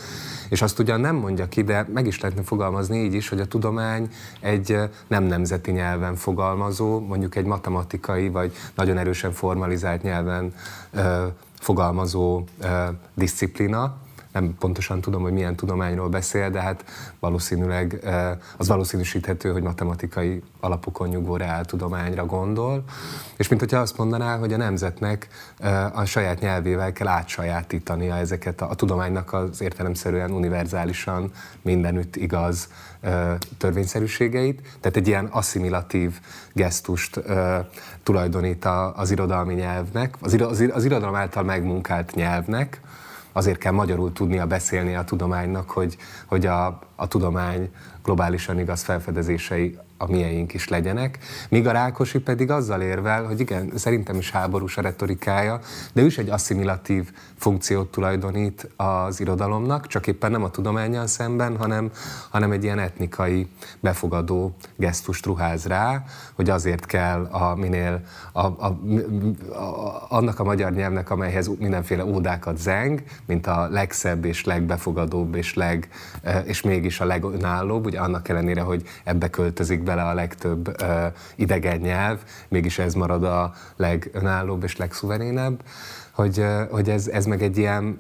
[0.48, 3.46] és azt ugyan nem mondja ki, de meg is lehetne fogalmazni így is, hogy a
[3.46, 10.54] tudomány egy nem nemzeti nyelven fogalmazó, mondjuk egy matematikai vagy nagyon erősen formalizált nyelven
[10.90, 11.26] ö,
[11.60, 12.66] fogalmazó ö,
[13.14, 13.96] disziplina,
[14.32, 16.84] nem pontosan tudom, hogy milyen tudományról beszél, de hát
[17.18, 22.84] valószínűleg eh, az valószínűsíthető, hogy matematikai alapokon nyugvó tudományra gondol,
[23.36, 28.60] és mint hogyha azt mondaná, hogy a nemzetnek eh, a saját nyelvével kell átsajátítania ezeket
[28.60, 32.68] a, a tudománynak az értelemszerűen univerzálisan mindenütt igaz
[33.00, 36.20] eh, törvényszerűségeit, tehát egy ilyen asszimilatív
[36.52, 37.20] gesztust
[38.02, 38.64] tulajdonít
[38.94, 40.36] az irodalmi nyelvnek, az,
[40.72, 42.80] az, irodalom által megmunkált nyelvnek,
[43.32, 47.70] azért kell magyarul tudnia beszélni a tudománynak, hogy, hogy a, a tudomány
[48.02, 51.18] globálisan igaz felfedezései a mieink is legyenek.
[51.48, 55.60] Míg a Rákosi pedig azzal érvel, hogy igen, szerintem is háborús a retorikája,
[55.92, 61.56] de ő is egy asszimilatív funkciót tulajdonít az irodalomnak, csak éppen nem a tudományjal szemben,
[61.56, 61.90] hanem,
[62.30, 63.48] hanem egy ilyen etnikai
[63.80, 68.00] befogadó gesztust ruház rá, hogy azért kell a minél
[68.32, 68.78] a, a,
[69.52, 75.54] a, annak a magyar nyelvnek, amelyhez mindenféle ódákat zeng, mint a legszebb és legbefogadóbb és,
[75.54, 75.88] leg,
[76.44, 81.78] és mégis a legönállóbb, ugye annak ellenére, hogy ebbe költözik bele a legtöbb uh, idegen
[81.80, 85.62] nyelv, mégis ez marad a legönállóbb és legszuverénebb,
[86.10, 87.98] hogy, hogy ez, ez meg egy ilyen,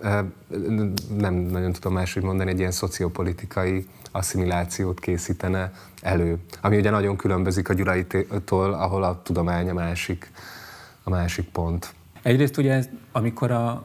[1.18, 5.72] nem nagyon tudom máshogy mondani, egy ilyen szociopolitikai asszimilációt készítene
[6.02, 6.38] elő.
[6.60, 10.30] Ami ugye nagyon különbözik a Gyuraitól, ahol a tudomány a másik,
[11.02, 11.94] a másik pont.
[12.22, 13.84] Egyrészt ugye ez, amikor a,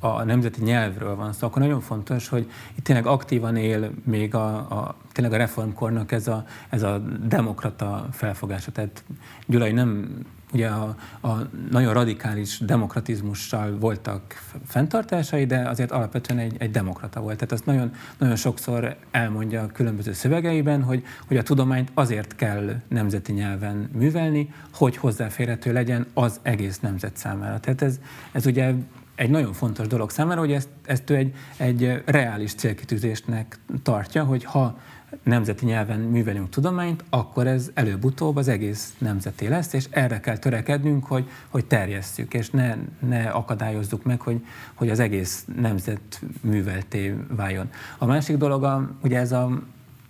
[0.00, 4.54] a nemzeti nyelvről van szó, akkor nagyon fontos, hogy itt tényleg aktívan él még a,
[4.56, 8.72] a tényleg a reformkornak ez a, ez a demokrata felfogása.
[8.72, 9.04] Tehát
[9.46, 10.08] Gyulai nem
[10.52, 11.38] ugye a, a
[11.70, 14.22] nagyon radikális demokratizmussal voltak
[14.66, 17.34] fenntartásai, de azért alapvetően egy, egy demokrata volt.
[17.34, 22.80] Tehát azt nagyon, nagyon sokszor elmondja a különböző szövegeiben, hogy, hogy a tudományt azért kell
[22.88, 27.60] nemzeti nyelven művelni, hogy hozzáférhető legyen az egész nemzet számára.
[27.60, 28.00] Tehát ez,
[28.32, 28.74] ez ugye
[29.14, 34.44] egy nagyon fontos dolog számára, hogy ezt, ezt ő egy, egy reális célkitűzésnek tartja, hogy
[34.44, 34.78] ha
[35.22, 41.04] nemzeti nyelven művelünk tudományt, akkor ez előbb-utóbb az egész nemzeté lesz, és erre kell törekednünk,
[41.04, 44.44] hogy, hogy terjesszük, és ne, ne akadályozzuk meg, hogy,
[44.74, 47.70] hogy az egész nemzet művelté váljon.
[47.98, 49.62] A másik dolog, a, ugye ez a,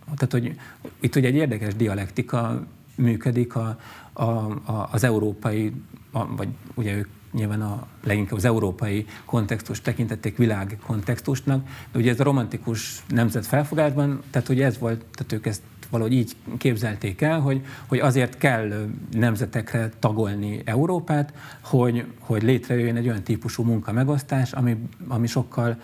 [0.04, 0.58] tehát hogy
[1.00, 3.78] itt ugye egy érdekes dialektika működik a,
[4.12, 5.72] a, a, az európai,
[6.10, 12.11] a, vagy ugye ők nyilván a, leginkább az európai kontextus tekintették világ kontextusnak, de ugye
[12.11, 17.21] ez a romantikus nemzet felfogásban, tehát hogy ez volt, tehát ők ezt valahogy így képzelték
[17.21, 24.53] el, hogy, hogy azért kell nemzetekre tagolni Európát, hogy, hogy létrejöjjön egy olyan típusú munkamegosztás,
[24.53, 24.77] ami,
[25.09, 25.81] ami sokkal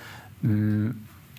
[0.46, 0.88] mm,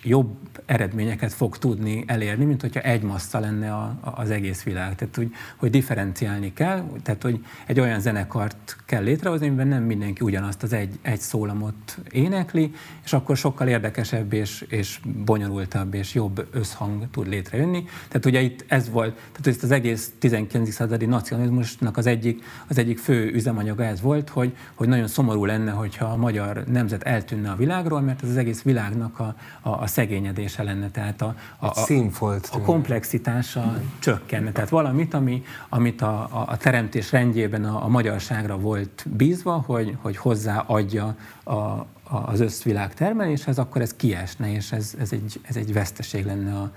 [0.04, 4.96] jobb eredményeket fog tudni elérni, mint hogyha egy massza lenne a, a, az egész világ.
[4.96, 10.24] Tehát, hogy, hogy differenciálni kell, tehát, hogy egy olyan zenekart kell létrehozni, amiben nem mindenki
[10.24, 12.72] ugyanazt az egy, egy szólamot énekli,
[13.04, 17.84] és akkor sokkal érdekesebb és, és bonyolultabb és jobb összhang tud létrejönni.
[18.08, 20.72] Tehát ugye itt ez volt, tehát ez az egész 19.
[20.72, 25.72] századi nacionalizmusnak az egyik, az egyik fő üzemanyaga ez volt, hogy, hogy nagyon szomorú lenne,
[25.72, 29.88] hogyha a magyar nemzet eltűnne a világról, mert ez az egész világnak a, a, a
[29.90, 34.52] szegényedése lenne, tehát a, a, a, a komplexitása csökkenne.
[34.52, 39.98] Tehát valamit, ami, amit a, a, a teremtés rendjében a, a magyarságra volt bízva, hogy,
[40.02, 45.74] hogy hozzáadja a, az összvilág termeléshez, akkor ez kiesne, és ez, ez, egy, ez egy
[45.74, 46.72] veszteség lenne a,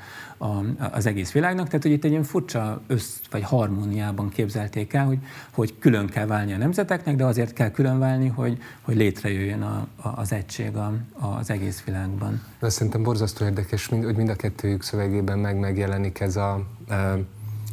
[0.44, 1.66] a, az egész világnak.
[1.66, 5.18] Tehát, hogy itt egy ilyen furcsa össz vagy harmóniában képzelték el, hogy,
[5.50, 9.86] hogy külön kell válni a nemzeteknek, de azért kell külön válni, hogy, hogy létrejöjjön a,
[9.96, 10.92] a, az egység a,
[11.38, 12.42] az egész világban.
[12.58, 17.18] De szerintem borzasztó érdekes, hogy mind a kettőjük szövegében meg megjelenik ez a e,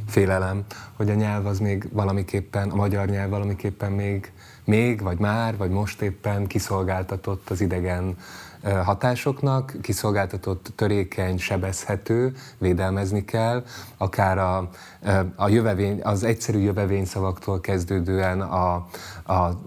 [0.08, 4.32] félelem, hogy a nyelv az még valamiképpen, a magyar nyelv valamiképpen még
[4.70, 8.16] még, vagy már, vagy most éppen kiszolgáltatott az idegen
[8.84, 13.64] hatásoknak, kiszolgáltatott, törékeny, sebezhető, védelmezni kell,
[13.98, 14.70] akár a,
[15.36, 18.74] a jövevény, az egyszerű jövevényszavaktól kezdődően a,
[19.34, 19.60] a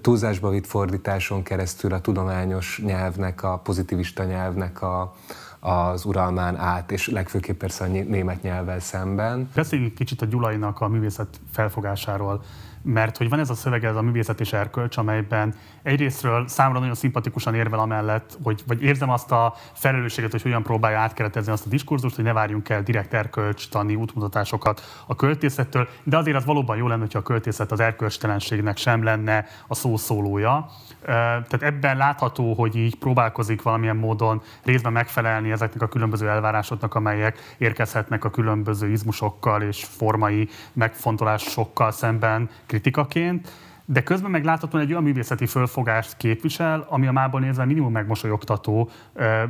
[0.00, 5.14] túlzásba vitt fordításon keresztül a tudományos nyelvnek, a pozitivista nyelvnek a,
[5.60, 9.50] az uralmán át, és legfőképp persze a német nyelvvel szemben.
[9.54, 12.42] Beszéljünk kicsit a Gyulainak a művészet felfogásáról
[12.82, 16.94] mert hogy van ez a szöveg, ez a művészet és erkölcs, amelyben egyrésztről számomra nagyon
[16.94, 21.68] szimpatikusan érvel amellett, hogy, vagy érzem azt a felelősséget, hogy hogyan próbálja átkeretezni azt a
[21.68, 26.76] diskurzust, hogy ne várjunk el direkt erkölcs tani útmutatásokat a költészettől, de azért az valóban
[26.76, 30.70] jó lenne, hogyha a költészet az erkölcstelenségnek sem lenne a szószólója.
[31.04, 37.54] Tehát ebben látható, hogy így próbálkozik valamilyen módon részben megfelelni ezeknek a különböző elvárásoknak, amelyek
[37.58, 43.48] érkezhetnek a különböző izmusokkal és formai megfontolásokkal szemben kritikaként,
[43.90, 48.90] de közben meg láthatóan egy olyan művészeti fölfogást képvisel, ami a mából nézve minimum megmosolyogtató,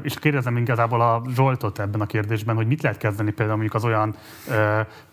[0.03, 3.85] és kérdezem igazából a Zsoltot ebben a kérdésben, hogy mit lehet kezdeni például mondjuk az
[3.85, 4.14] olyan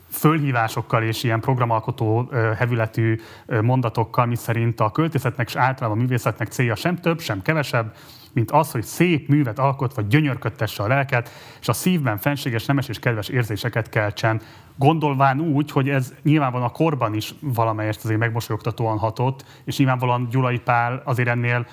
[0.09, 3.19] fölhívásokkal és ilyen programalkotó hevületű
[3.61, 7.93] mondatokkal, mi szerint a költészetnek és általában a művészetnek célja sem több, sem kevesebb,
[8.35, 11.29] mint az, hogy szép művet alkot, vagy gyönyörködtesse a lelket,
[11.61, 14.41] és a szívben fenséges, nemes és kedves érzéseket keltsen,
[14.75, 20.59] gondolván úgy, hogy ez nyilvánvalóan a korban is valamelyest azért megmosolyogtatóan hatott, és nyilvánvalóan Gyulai
[20.59, 21.67] Pál azért ennél,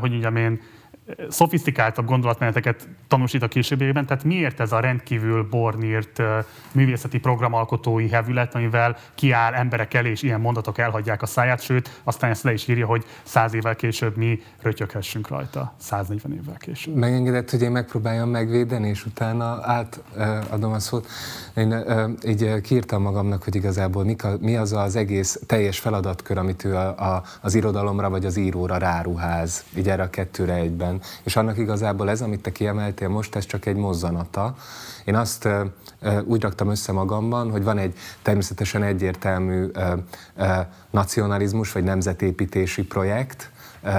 [0.00, 0.60] hogy mondjam én,
[1.28, 6.22] szofisztikáltabb gondolatmeneteket tanúsít a későbbiekben, tehát miért ez a rendkívül bornírt
[6.72, 12.30] művészeti programalkotói hevület, amivel kiáll emberek elé, és ilyen mondatok elhagyják a száját, sőt, aztán
[12.30, 16.94] ezt le is írja, hogy száz évvel később mi rötyöghessünk rajta, 140 évvel később.
[16.94, 21.06] Megengedett, hogy én megpróbáljam megvédeni, és utána átadom a szót.
[21.54, 21.74] Én
[22.26, 24.04] így kiírtam magamnak, hogy igazából
[24.40, 29.64] mi az az egész teljes feladatkör, amit ő a, az irodalomra vagy az íróra ráruház,
[29.76, 31.00] így erre a kettőre egyben.
[31.22, 34.54] És annak igazából ez, amit te kiemeltél most, ez csak egy mozzanata.
[35.04, 35.48] Én azt
[36.24, 39.70] úgy raktam össze magamban, hogy van egy természetesen egyértelmű
[40.90, 43.50] nacionalizmus vagy nemzetépítési projekt,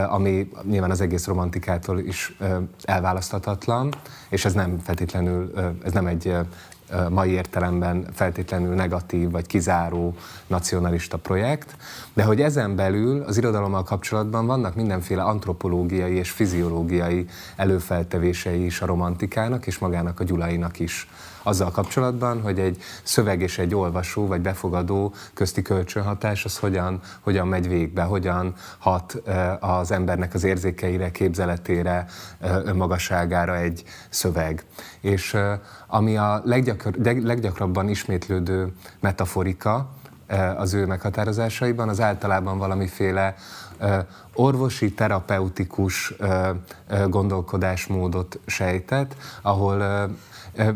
[0.09, 2.37] ami nyilván az egész romantikától is
[2.83, 3.93] elválaszthatatlan,
[4.29, 6.35] és ez nem feltétlenül, ez nem egy
[7.09, 10.15] mai értelemben feltétlenül negatív vagy kizáró
[10.47, 11.75] nacionalista projekt,
[12.13, 18.85] de hogy ezen belül az irodalommal kapcsolatban vannak mindenféle antropológiai és fiziológiai előfeltevései is a
[18.85, 21.07] romantikának és magának a Gyulainak is
[21.43, 27.47] azzal kapcsolatban, hogy egy szöveg és egy olvasó vagy befogadó közti kölcsönhatás az hogyan, hogyan
[27.47, 29.21] megy végbe, hogyan hat
[29.59, 32.05] az embernek az érzékeire, képzeletére,
[32.41, 34.65] önmagasságára egy szöveg.
[34.99, 35.37] És
[35.87, 36.41] ami a
[37.03, 39.89] leggyakrabban ismétlődő metaforika
[40.57, 43.35] az ő meghatározásaiban, az általában valamiféle
[44.33, 46.13] orvosi, terapeutikus
[47.09, 50.09] gondolkodásmódot sejtett, ahol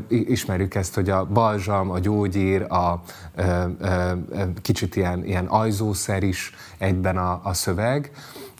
[0.09, 3.01] ismerjük ezt, hogy a balzsam, a gyógyír, a
[4.61, 8.11] kicsit ilyen, ilyen ajzószer is egyben a, a szöveg,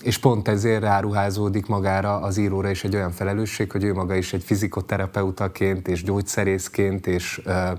[0.07, 4.33] és pont ezért ráruházódik magára az íróra is egy olyan felelősség, hogy ő maga is
[4.33, 7.71] egy fizikoterapeutaként, és gyógyszerészként, és ö,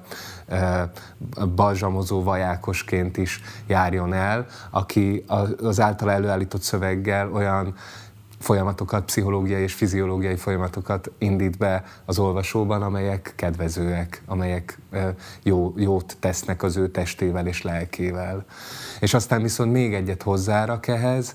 [0.49, 5.25] ö, balzsamozó vajákosként is járjon el, aki
[5.63, 7.75] az általa előállított szöveggel olyan
[8.39, 14.79] folyamatokat, pszichológiai és fiziológiai folyamatokat indít be az olvasóban, amelyek kedvezőek, amelyek
[15.43, 18.45] jó, jót tesznek az ő testével és lelkével.
[19.01, 21.35] És aztán viszont még egyet hozzárak ehhez,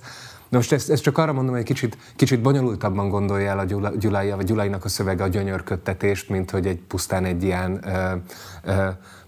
[0.53, 3.63] de most ezt, ezt csak arra mondom, hogy kicsit, kicsit bonyolultabban gondolja el a
[3.97, 8.15] Gyulai, vagy Gyulainak a szövege a gyönyörködtetést, mint hogy egy pusztán egy ilyen, ö,
[8.63, 8.87] ö,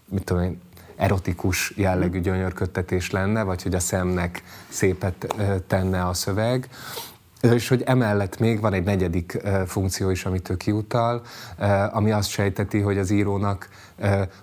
[0.09, 0.61] mit tudom én,
[0.95, 5.35] erotikus jellegű gyönyörködtetés lenne, vagy hogy a szemnek szépet
[5.67, 6.69] tenne a szöveg.
[7.41, 11.21] És hogy emellett még van egy negyedik funkció is, amit ő kiutal,
[11.91, 13.69] ami azt sejteti, hogy az írónak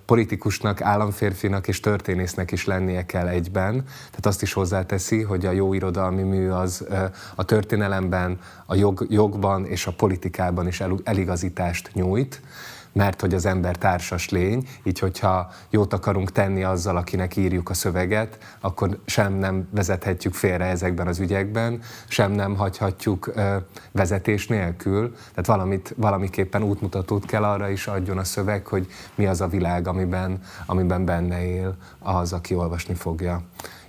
[0.07, 3.73] politikusnak, államférfinak és történésznek is lennie kell egyben.
[3.85, 6.87] Tehát azt is hozzáteszi, hogy a jó irodalmi mű az
[7.35, 12.41] a történelemben, a jog, jogban és a politikában is eligazítást nyújt
[12.93, 17.75] mert hogy az ember társas lény, így hogyha jót akarunk tenni azzal, akinek írjuk a
[17.75, 23.33] szöveget, akkor sem nem vezethetjük félre ezekben az ügyekben, sem nem hagyhatjuk
[23.93, 29.41] vezetés nélkül, tehát valamit, valamiképpen útmutatót kell arra is adjon a szöveg, hogy mi az
[29.41, 33.43] a világ, amiben, amiben benne él az, aki olvasni fogja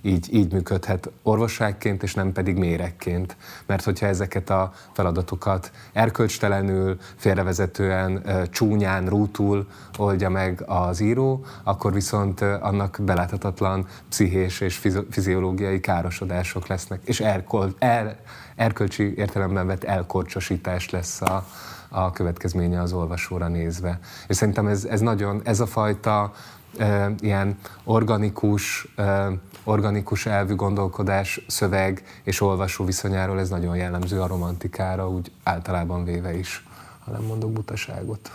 [0.04, 3.36] így, így működhet orvosságként, és nem pedig méregként.
[3.66, 9.66] Mert hogyha ezeket a feladatokat erkölcstelenül, félrevezetően, csúnyán, rútul
[9.98, 14.80] oldja meg az író, akkor viszont annak beláthatatlan pszichés és
[15.10, 18.20] fiziológiai károsodások lesznek, és erkol, er,
[18.56, 21.46] erkölcsi értelemben vett elkorcsosítás lesz a,
[21.88, 23.98] a következménye az olvasóra nézve.
[24.26, 26.32] És szerintem ez, ez nagyon, ez a fajta
[26.78, 29.30] e, ilyen organikus, e,
[29.64, 36.36] organikus elvű gondolkodás, szöveg és olvasó viszonyáról ez nagyon jellemző a romantikára, úgy általában véve
[36.36, 36.66] is,
[37.04, 38.30] ha nem mondok butaságot.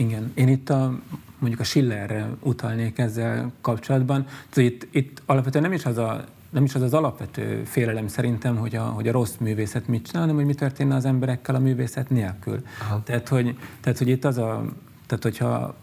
[0.00, 0.98] Igen, én itt a,
[1.38, 4.26] mondjuk a Schillerre utalnék ezzel kapcsolatban.
[4.54, 8.76] Itt, itt alapvetően nem is az a nem is az az alapvető félelem szerintem, hogy
[8.76, 12.10] a, hogy a rossz művészet mit csinál, hanem hogy mi történne az emberekkel a művészet
[12.10, 12.62] nélkül.
[12.80, 13.02] Aha.
[13.02, 14.64] Tehát hogy, tehát, hogy itt az a,
[15.06, 15.74] tehát hogyha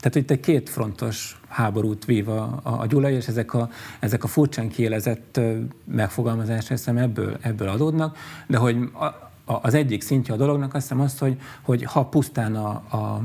[0.00, 4.26] tehát itt egy kétfrontos háborút vív a, a, a Gyulai, és ezek a, ezek a
[4.26, 5.40] furcsán kielezett
[5.84, 9.04] megfogalmazások hiszem ebből, ebből adódnak, de hogy a,
[9.52, 13.22] a, az egyik szintje a dolognak azt hiszem az, hogy, hogy ha pusztán a, a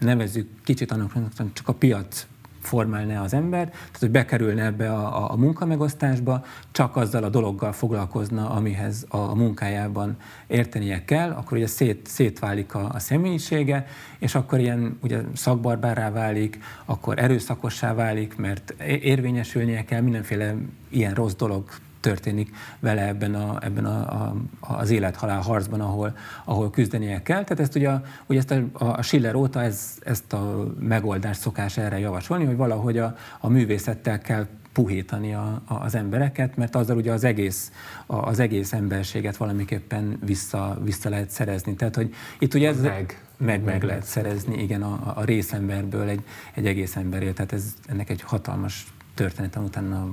[0.00, 1.12] nevezzük kicsit annak,
[1.52, 2.26] csak a piac
[2.60, 7.72] formálna az ember, tehát hogy bekerülne ebbe a, a, a munkamegosztásba, csak azzal a dologgal
[7.72, 13.86] foglalkozna, amihez a, a munkájában értenie kell, akkor ugye szét, szétválik a, a személyisége,
[14.18, 20.54] és akkor ilyen ugye szakbarbárá válik, akkor erőszakossá válik, mert érvényesülnie kell, mindenféle
[20.88, 21.64] ilyen rossz dolog
[22.08, 27.42] történik vele ebben, a, ebben a, a, az élethalál harcban, ahol, ahol küzdenie kell.
[27.42, 27.90] Tehát ezt ugye,
[28.26, 32.98] ugye ezt a, a Schiller óta ez, ezt a megoldást szokás erre javasolni, hogy valahogy
[32.98, 37.72] a, a művészettel kell puhítani a, a, az embereket, mert azzal ugye az egész,
[38.06, 41.74] a, az egész emberséget valamiképpen vissza, vissza lehet szerezni.
[41.74, 42.80] Tehát, hogy itt ugye ez...
[42.80, 43.22] Meg.
[43.40, 46.22] Meg, meg lehet szerezni, igen, a, a részemberből egy,
[46.54, 47.34] egy egész emberért.
[47.34, 48.86] Tehát ez, ennek egy hatalmas
[49.18, 50.08] történetem utána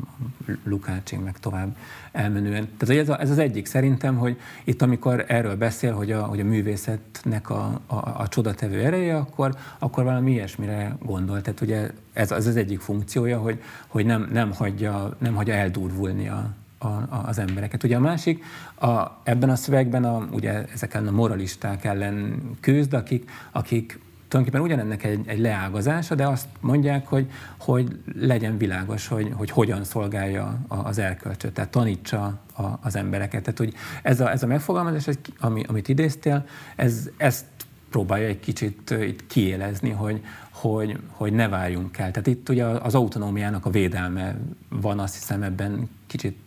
[0.63, 1.75] Lukácsig meg tovább
[2.11, 2.67] elmenően.
[2.77, 6.39] Tehát ez, a, ez az egyik szerintem, hogy itt amikor erről beszél, hogy a, hogy
[6.39, 11.41] a művészetnek a, a, a csodatevő ereje, akkor, akkor valami ilyesmire gondol.
[11.41, 16.27] Tehát ugye ez, ez az egyik funkciója, hogy, hogy nem, nem, hagyja, nem hagyja eldurvulni
[16.27, 17.83] a, a, a, az embereket.
[17.83, 18.43] Ugye a másik,
[18.75, 25.03] a, ebben a szövegben a, ugye ezeken a moralisták ellen küzd, akik, akik tulajdonképpen ugyanennek
[25.03, 30.97] egy, egy leágazása, de azt mondják, hogy, hogy legyen világos, hogy, hogy hogyan szolgálja az
[30.97, 33.41] elkölcsöt, tehát tanítsa a, az embereket.
[33.41, 37.45] Tehát, hogy ez a, ez a megfogalmazás, ami, amit idéztél, ez, ezt
[37.89, 42.11] próbálja egy kicsit itt kiélezni, hogy, hogy, hogy ne várjunk el.
[42.11, 44.35] Tehát itt ugye az autonómiának a védelme
[44.69, 46.37] van, azt hiszem ebben kicsit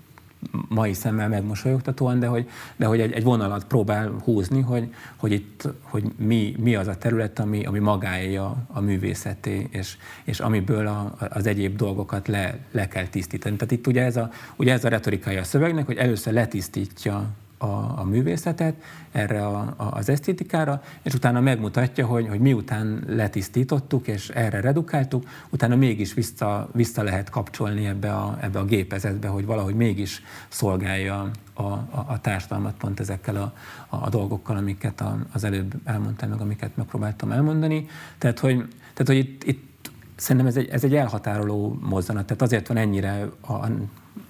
[0.68, 5.68] mai szemmel megmosolyogtatóan, de hogy, de hogy egy, egy vonalat próbál húzni, hogy, hogy itt
[5.82, 10.86] hogy mi, mi az a terület, ami, ami magáé a, a művészeté, és, és amiből
[10.86, 13.56] a, az egyéb dolgokat le, le kell tisztítani.
[13.56, 18.00] Tehát itt ugye ez a, ugye ez a retorikája a szövegnek, hogy először letisztítja a,
[18.00, 18.74] a művészetet,
[19.12, 25.28] erre a, a, az esztétikára, és utána megmutatja, hogy, hogy miután letisztítottuk és erre redukáltuk,
[25.50, 31.30] utána mégis vissza, vissza lehet kapcsolni ebbe a, ebbe a gépezetbe, hogy valahogy mégis szolgálja
[31.54, 33.52] a, a, a társadalmat pont ezekkel a,
[33.88, 37.86] a, a dolgokkal, amiket a, az előbb elmondtam, meg amiket megpróbáltam elmondani.
[38.18, 38.56] Tehát, hogy,
[38.94, 43.28] tehát, hogy itt, itt szerintem ez egy, ez egy elhatároló mozzanat, tehát azért van ennyire
[43.40, 43.66] a,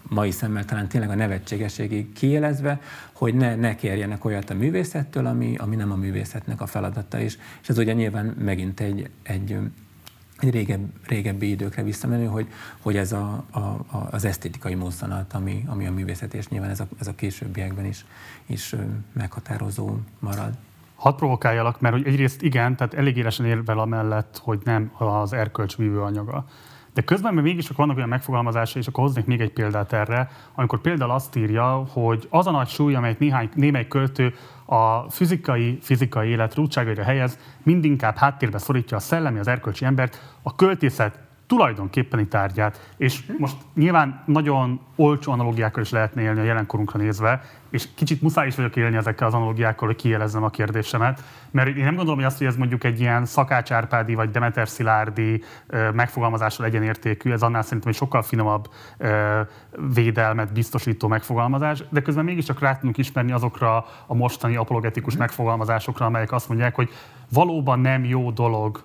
[0.09, 2.81] mai szemmel talán tényleg a nevetségességig kiélezve,
[3.13, 7.39] hogy ne, ne kérjenek olyat a művészettől, ami, ami nem a művészetnek a feladata is.
[7.63, 9.59] És ez ugye nyilván megint egy, egy
[10.41, 12.49] egy régebb, régebbi időkre visszamenő, hogy,
[12.81, 16.81] hogy ez a, a, a, az esztétikai mozzanat, ami, ami a művészet, és nyilván ez
[16.81, 18.05] a, ez a későbbiekben is,
[18.47, 18.75] is
[19.13, 20.55] meghatározó marad.
[20.95, 25.77] Hadd provokáljalak, mert hogy egyrészt igen, tehát elég élesen érvel amellett, hogy nem az erkölcs
[25.77, 26.47] vívő anyaga.
[26.95, 30.81] De közben még mégis vannak olyan megfogalmazásai, és akkor hoznék még egy példát erre, amikor
[30.81, 34.35] például azt írja, hogy az a nagy súly, amelyet néhány, némely költő
[34.65, 40.55] a fizikai, fizikai élet rúdságaira helyez, mindinkább háttérbe szorítja a szellemi, az erkölcsi embert, a
[40.55, 42.93] költészet tulajdonképpeni tárgyát.
[42.97, 48.47] És most nyilván nagyon olcsó analógiákkal is lehetne élni a jelenkorunkra nézve, és kicsit muszáj
[48.47, 52.25] is vagyok élni ezekkel az analógiákkal, hogy kijelezzem a kérdésemet, mert én nem gondolom, hogy
[52.25, 55.43] azt, hogy ez mondjuk egy ilyen Szakács Árpádi vagy Demeter Szilárdi
[55.93, 58.69] megfogalmazással egyenértékű, ez annál szerintem egy sokkal finomabb
[59.95, 65.19] védelmet biztosító megfogalmazás, de közben mégiscsak rá tudunk ismerni azokra a mostani apologetikus mm.
[65.19, 66.91] megfogalmazásokra, amelyek azt mondják, hogy
[67.29, 68.83] valóban nem jó dolog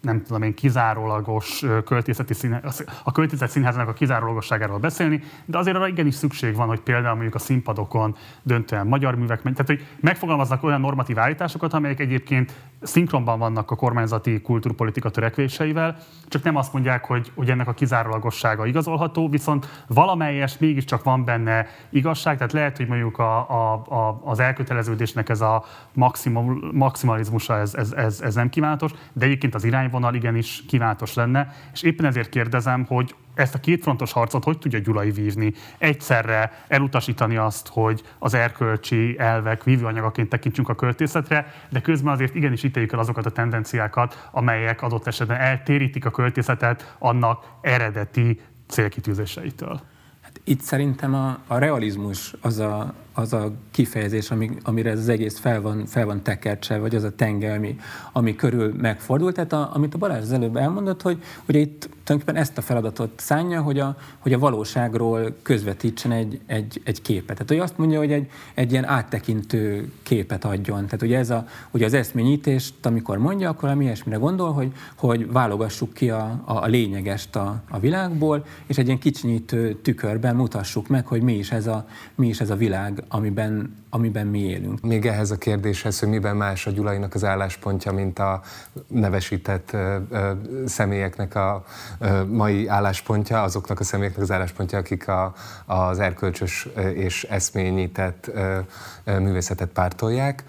[0.00, 2.60] nem tudom én, kizárólagos költészeti színe,
[3.04, 7.34] a költészet színháznak a kizárólagosságáról beszélni, de azért arra igenis szükség van, hogy például mondjuk
[7.34, 13.70] a színpadokon döntően magyar művek, tehát hogy megfogalmaznak olyan normatív állításokat, amelyek egyébként szinkronban vannak
[13.70, 15.96] a kormányzati kultúrpolitika törekvéseivel,
[16.28, 21.66] csak nem azt mondják, hogy, hogy ennek a kizárólagossága igazolható, viszont valamelyes mégiscsak van benne
[21.90, 27.74] igazság, tehát lehet, hogy mondjuk a, a, a, az elköteleződésnek ez a maximum, maximalizmusa ez,
[27.74, 32.28] ez, ez, ez nem kívánatos, de egyébként az irányvonal igenis kívánatos lenne, és éppen ezért
[32.28, 35.54] kérdezem, hogy ezt a kétfrontos harcot hogy tudja Gyulai vívni?
[35.78, 42.62] Egyszerre elutasítani azt, hogy az erkölcsi elvek vívőanyagaként tekintsünk a költészetre, de közben azért igenis
[42.62, 49.80] ítéljük el azokat a tendenciákat, amelyek adott esetben eltérítik a költészetet annak eredeti célkitűzéseitől.
[50.22, 55.08] Hát itt szerintem a, a realizmus az a, az a kifejezés, ami, amire ez az
[55.08, 57.76] egész fel van, fel van tekertse, vagy az a tenge, ami,
[58.12, 59.34] ami körül megfordult.
[59.34, 63.10] Tehát a, amit a Balázs az előbb elmondott, hogy ugye itt tulajdonképpen ezt a feladatot
[63.16, 67.36] szánja, hogy a, hogy a valóságról közvetítsen egy, egy, egy képet.
[67.36, 70.84] Tehát hogy azt mondja, hogy egy, egy ilyen áttekintő képet adjon.
[70.84, 75.32] Tehát ugye, ez a, ugye az eszményítést, amikor mondja, akkor ami ilyesmire gondol, hogy, hogy
[75.32, 80.88] válogassuk ki a, a, a lényegest a, a világból, és egy ilyen kicsinyítő tükörben mutassuk
[80.88, 84.80] meg, hogy mi is ez a, mi is ez a világ, amiben, amiben mi élünk.
[84.80, 88.40] Még ehhez a kérdéshez, hogy miben más a Gyulainak az álláspontja, mint a
[88.86, 90.30] nevesített ö, ö,
[90.66, 91.64] személyeknek a
[91.98, 95.34] ö, mai álláspontja, azoknak a személyeknek az álláspontja, akik a,
[95.66, 98.58] az erkölcsös és eszményített ö,
[99.04, 100.44] ö, művészetet pártolják,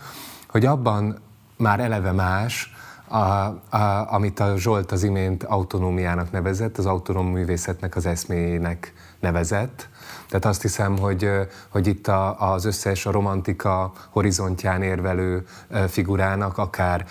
[0.47, 1.18] hogy abban
[1.57, 2.74] már eleve más,
[3.07, 9.90] a, a, amit a Zsolt az imént autonómiának nevezett, az autonóm művészetnek az eszméjének nevezett,
[10.30, 11.30] tehát azt hiszem, hogy,
[11.70, 15.46] hogy itt a, az összes a romantika horizontján érvelő
[15.88, 17.06] figurának, akár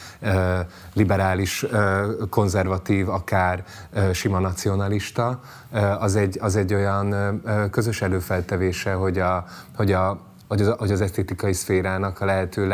[0.95, 1.67] liberális,
[2.31, 3.65] konzervatív, akár
[4.13, 5.41] sima nacionalista,
[5.99, 7.41] az egy, az egy olyan
[7.71, 9.45] közös előfeltevése, hogy, a,
[9.77, 12.69] hogy, a, hogy, az, hogy az esztétikai szférának a lehető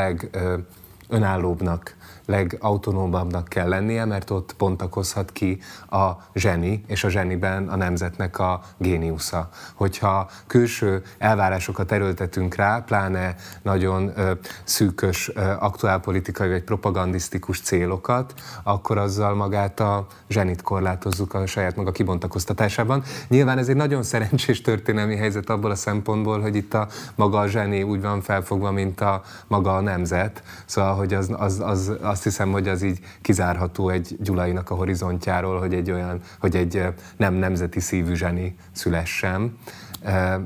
[1.08, 1.94] legönállóbbnak
[2.26, 5.60] legautonómabbnak kell lennie, mert ott pontakozhat ki
[5.90, 9.48] a zseni, és a zseniben a nemzetnek a géniusza.
[9.74, 14.32] Hogyha külső elvárásokat erőltetünk rá, pláne nagyon ö,
[14.64, 21.92] szűkös ö, aktuálpolitikai vagy propagandisztikus célokat, akkor azzal magát a zsenit korlátozzuk a saját maga
[21.92, 23.02] kibontakoztatásában.
[23.28, 27.46] Nyilván ez egy nagyon szerencsés történelmi helyzet abból a szempontból, hogy itt a maga a
[27.46, 30.42] zseni úgy van felfogva, mint a maga a nemzet.
[30.64, 34.74] Szóval, hogy az, az, az, az azt hiszem, hogy az így kizárható egy Gyulainak a
[34.74, 36.82] horizontjáról, hogy egy olyan, hogy egy
[37.16, 39.58] nem nemzeti szívű zseni szülessen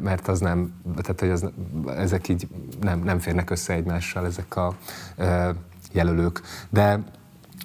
[0.02, 1.46] mert az nem, tehát hogy az,
[1.96, 2.48] ezek így
[2.80, 4.74] nem, nem férnek össze egymással, ezek a
[5.92, 6.40] jelölők.
[6.70, 7.02] De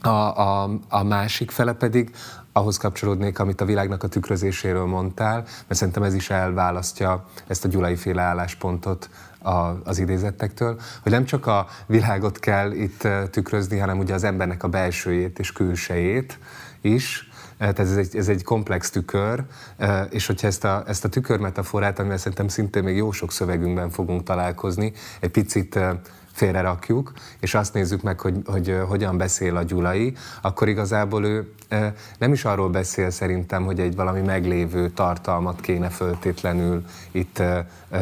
[0.01, 2.11] a, a, a másik fele pedig
[2.51, 7.67] ahhoz kapcsolódnék, amit a világnak a tükrözéséről mondtál, mert szerintem ez is elválasztja ezt a
[7.67, 9.09] gyulai féle álláspontot
[9.43, 14.63] a, az idézettektől, hogy nem csak a világot kell itt tükrözni, hanem ugye az embernek
[14.63, 16.39] a belsőjét és külsejét
[16.81, 19.43] is, tehát ez egy, ez egy komplex tükör,
[20.09, 23.89] és hogyha ezt a, ezt a tükör metaforát, amivel szerintem szintén még jó sok szövegünkben
[23.89, 25.79] fogunk találkozni, egy picit
[26.33, 31.53] félrerakjuk, és azt nézzük meg, hogy, hogy hogyan beszél a Gyulai, akkor igazából ő
[32.17, 37.41] nem is arról beszél szerintem, hogy egy valami meglévő tartalmat kéne föltétlenül itt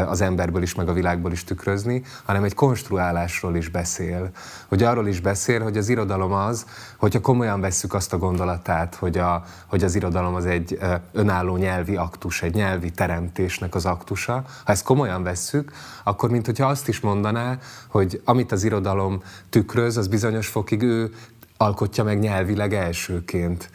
[0.07, 4.29] az emberből is, meg a világból is tükrözni, hanem egy konstruálásról is beszél.
[4.67, 6.65] Hogy arról is beszél, hogy az irodalom az,
[6.97, 10.79] hogyha komolyan vesszük azt a gondolatát, hogy, a, hogy az irodalom az egy
[11.11, 15.71] önálló nyelvi aktus, egy nyelvi teremtésnek az aktusa, ha ezt komolyan vesszük,
[16.03, 17.57] akkor mint hogyha azt is mondaná,
[17.87, 21.13] hogy amit az irodalom tükröz, az bizonyos fokig ő
[21.57, 23.69] alkotja meg nyelvileg elsőként.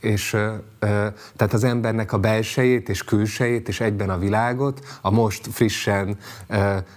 [0.00, 0.30] És
[1.36, 6.18] tehát az embernek a belsejét és külsejét és egyben a világot a most frissen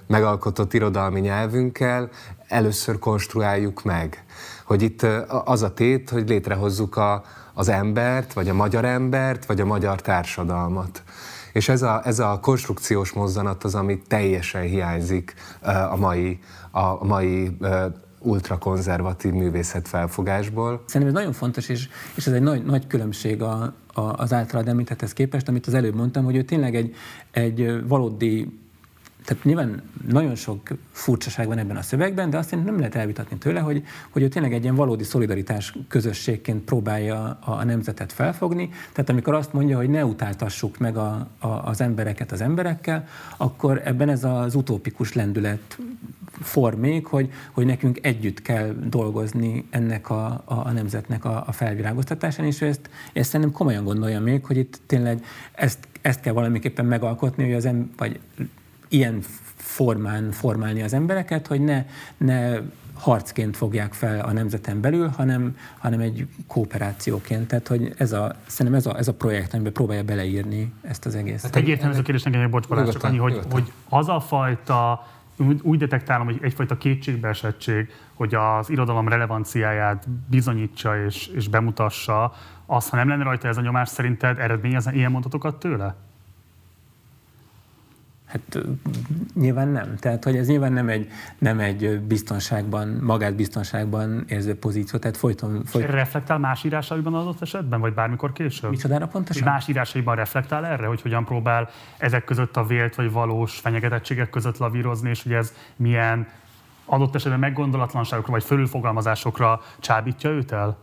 [0.08, 2.10] megalkotott irodalmi nyelvünkkel
[2.48, 4.24] először konstruáljuk meg.
[4.64, 5.06] Hogy itt
[5.46, 7.24] az a tét, hogy létrehozzuk a,
[7.54, 11.04] az embert, vagy a magyar embert, vagy a magyar társadalmat.
[11.54, 15.34] És ez a, ez a konstrukciós mozzanat az, ami teljesen hiányzik
[15.90, 16.40] a mai,
[16.76, 17.58] a mai
[18.20, 20.84] ultrakonzervatív művészet felfogásból.
[20.86, 24.68] Szerintem ez nagyon fontos, és, és ez egy nagy, nagy különbség a, a, az általad
[24.68, 26.96] említetthez képest, amit az előbb mondtam, hogy ő tényleg egy,
[27.32, 28.60] egy valódi
[29.26, 30.62] tehát nyilván nagyon sok
[30.92, 34.54] furcsaság van ebben a szövegben, de azt nem lehet elvitatni tőle, hogy, hogy ő tényleg
[34.54, 38.70] egy ilyen valódi szolidaritás közösségként próbálja a, a nemzetet felfogni.
[38.94, 43.08] Tehát amikor azt mondja, hogy ne utáltassuk meg a, a, az embereket az emberekkel,
[43.38, 45.78] akkor ebben ez az utópikus lendület
[46.42, 51.52] form még, hogy, hogy nekünk együtt kell dolgozni ennek a, a, a nemzetnek a, a
[51.52, 56.34] felvirágoztatásán, és ő ezt, ezt szerintem komolyan gondolja még, hogy itt tényleg ezt, ezt kell
[56.34, 58.20] valamiképpen megalkotni, hogy az em, vagy
[58.96, 59.20] ilyen
[59.56, 61.86] formán formálni az embereket, hogy ne,
[62.18, 62.60] ne
[62.94, 67.48] harcként fogják fel a nemzeten belül, hanem, hanem egy kooperációként.
[67.48, 71.16] Tehát, hogy ez a, szerintem ez a, ez a projekt, amiben próbálja beleírni ezt az
[71.16, 71.44] egészet.
[71.44, 75.08] Hát egyértelmű ez a kérdés nekem, bocs, Balázs, csak annyi, hogy, hogy az a fajta
[75.62, 82.34] úgy detektálom, hogy egyfajta kétségbeesettség, hogy az irodalom relevanciáját bizonyítsa és, és bemutassa,
[82.66, 85.96] az, ha nem lenne rajta ez a nyomás, szerinted eredményezne ilyen mondatokat tőle?
[88.36, 88.66] Hát
[89.36, 89.96] nyilván nem.
[89.96, 91.08] Tehát, hogy ez nyilván nem egy,
[91.38, 95.66] nem egy biztonságban, magát biztonságban érző pozíció, tehát folyton...
[95.66, 95.92] folyton...
[95.92, 98.70] Reflektál más írásaiban adott esetben, vagy bármikor később?
[98.70, 99.44] Micsodára pontosan?
[99.44, 104.58] Más írásaiban reflektál erre, hogy hogyan próbál ezek között a vélt vagy valós fenyegetettségek között
[104.58, 106.28] lavírozni, és hogy ez milyen
[106.86, 110.78] adott esetben meggondolatlanságokra vagy fölülfogalmazásokra csábítja őt el?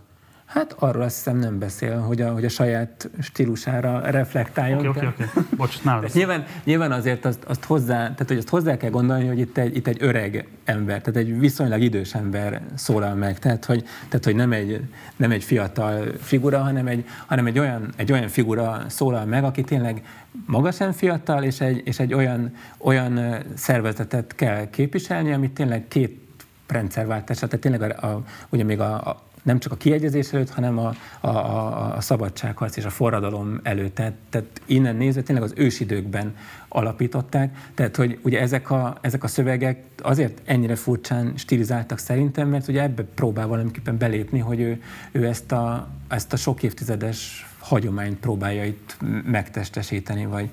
[0.53, 4.87] Hát arról azt hiszem nem beszél, hogy a, hogy a saját stílusára reflektáljon.
[4.87, 5.41] Oké, oké, oké.
[5.57, 5.79] Bocs,
[6.15, 9.77] nyilván, nyilván azért azt, azt, hozzá, tehát, hogy azt hozzá kell gondolni, hogy itt egy,
[9.77, 13.39] itt egy öreg ember, tehát egy viszonylag idős ember szólal meg.
[13.39, 14.81] Tehát, hogy, tehát, hogy nem, egy,
[15.17, 19.63] nem egy fiatal figura, hanem egy, hanem egy, olyan, egy olyan figura szólal meg, aki
[19.63, 20.05] tényleg
[20.47, 26.21] magasan fiatal, és egy, és egy olyan, olyan szervezetet kell képviselni, amit tényleg két
[26.67, 30.79] rendszerváltásra, tehát tényleg a, a, ugye még a, a nem csak a kiegyezés előtt, hanem
[30.79, 33.95] a, a, a, a szabadságharc és a forradalom előtt.
[33.95, 36.37] Tehát, tehát innen nézve tényleg az ősidőkben
[36.69, 37.71] alapították.
[37.75, 42.83] Tehát, hogy ugye ezek a, ezek a szövegek azért ennyire furcsán stilizáltak szerintem, mert ugye
[42.83, 44.83] ebbe próbál valamiképpen belépni, hogy ő,
[45.13, 50.49] ő ezt, a, ezt a sok évtizedes hagyományt próbálja itt megtestesíteni, vagy,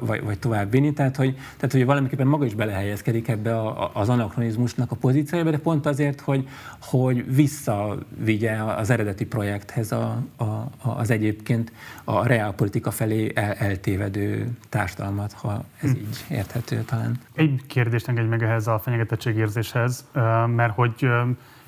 [0.00, 0.92] vagy, vagy továbbvinni.
[0.92, 5.58] Tehát hogy, tehát, hogy valamiképpen maga is belehelyezkedik ebbe a, az anakronizmusnak a pozíciójába, de
[5.58, 6.48] pont azért, hogy,
[6.80, 11.72] hogy visszavigye az eredeti projekthez a, a, az egyébként
[12.04, 15.96] a reálpolitika felé el, eltévedő társadalmat, ha ez hm.
[15.96, 17.20] így érthető talán.
[17.34, 20.04] Egy kérdést engedj meg ehhez a fenyegetettségérzéshez,
[20.46, 21.06] mert hogy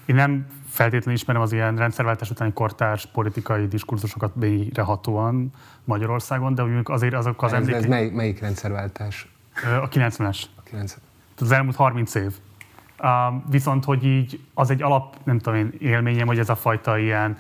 [0.07, 5.53] én nem feltétlenül ismerem az ilyen rendszerváltás utáni kortárs politikai diskurzusokat mélyrehatóan
[5.85, 7.75] Magyarországon, de azért azok az emlékek...
[7.75, 9.29] Ez mely, melyik rendszerváltás?
[9.83, 10.43] A 90-es.
[10.57, 11.03] A 90.
[11.39, 12.33] Az elmúlt 30 év.
[12.99, 13.09] Uh,
[13.51, 17.37] viszont, hogy így az egy alap, nem tudom én, élményem, hogy ez a fajta ilyen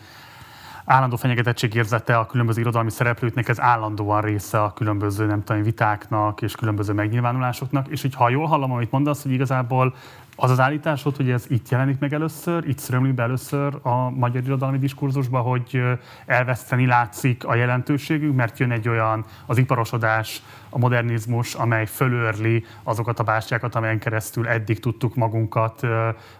[0.84, 6.42] állandó fenyegetettség érzete a különböző irodalmi szereplőknek, ez állandóan része a különböző, nem tudom, vitáknak
[6.42, 9.94] és különböző megnyilvánulásoknak, és hogy ha jól hallom, amit mondasz, hogy igazából
[10.36, 14.42] az az állításod, hogy ez itt jelenik meg először, itt szörömlik be először a magyar
[14.42, 15.82] irodalmi diskurzusba, hogy
[16.26, 20.42] elveszteni látszik a jelentőségük, mert jön egy olyan az iparosodás,
[20.74, 25.82] a modernizmus, amely fölörli azokat a bástyákat, amelyen keresztül eddig tudtuk magunkat,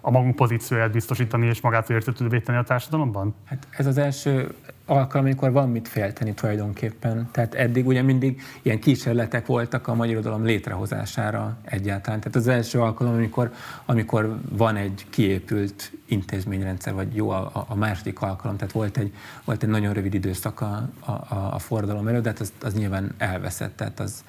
[0.01, 3.35] a magunk pozícióját biztosítani és magát értetődővé tenni a társadalomban?
[3.45, 4.55] Hát ez az első
[4.87, 7.29] alkalom, amikor van mit félteni tulajdonképpen.
[7.33, 12.21] Tehát eddig ugye mindig ilyen kísérletek voltak a magyar irodalom létrehozására egyáltalán.
[12.21, 13.53] Tehát az első alkalom, amikor,
[13.87, 19.13] amikor van egy kiépült intézményrendszer, vagy jó a, a második alkalom, tehát volt egy,
[19.45, 21.13] volt egy nagyon rövid időszak a, a,
[21.53, 24.25] a forradalom előtt, de hát az, az nyilván elveszett, tehát az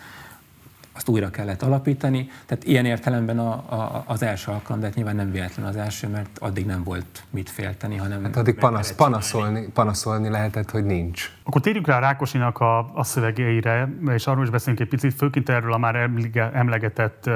[0.95, 2.29] azt újra kellett alapítani.
[2.45, 6.07] Tehát ilyen értelemben a, a, az első alkalom, de hát nyilván nem véletlen az első,
[6.07, 8.23] mert addig nem volt mit félteni, hanem...
[8.23, 11.31] Hát addig panasz, panaszolni, panaszolni lehetett, hogy nincs.
[11.43, 15.73] Akkor térjünk rá Rákosinak a, a szövegeire, és arról is beszélünk egy picit, főként erről
[15.73, 16.09] a már
[16.53, 17.29] emlegetett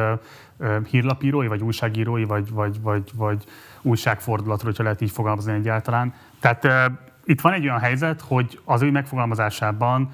[0.90, 3.44] hírlapírói, vagy újságírói, vagy, vagy, vagy, vagy
[3.82, 6.14] újságfordulatról, hogyha lehet így fogalmazni egyáltalán.
[6.40, 6.68] Tehát
[7.24, 10.10] itt van egy olyan helyzet, hogy az ő megfogalmazásában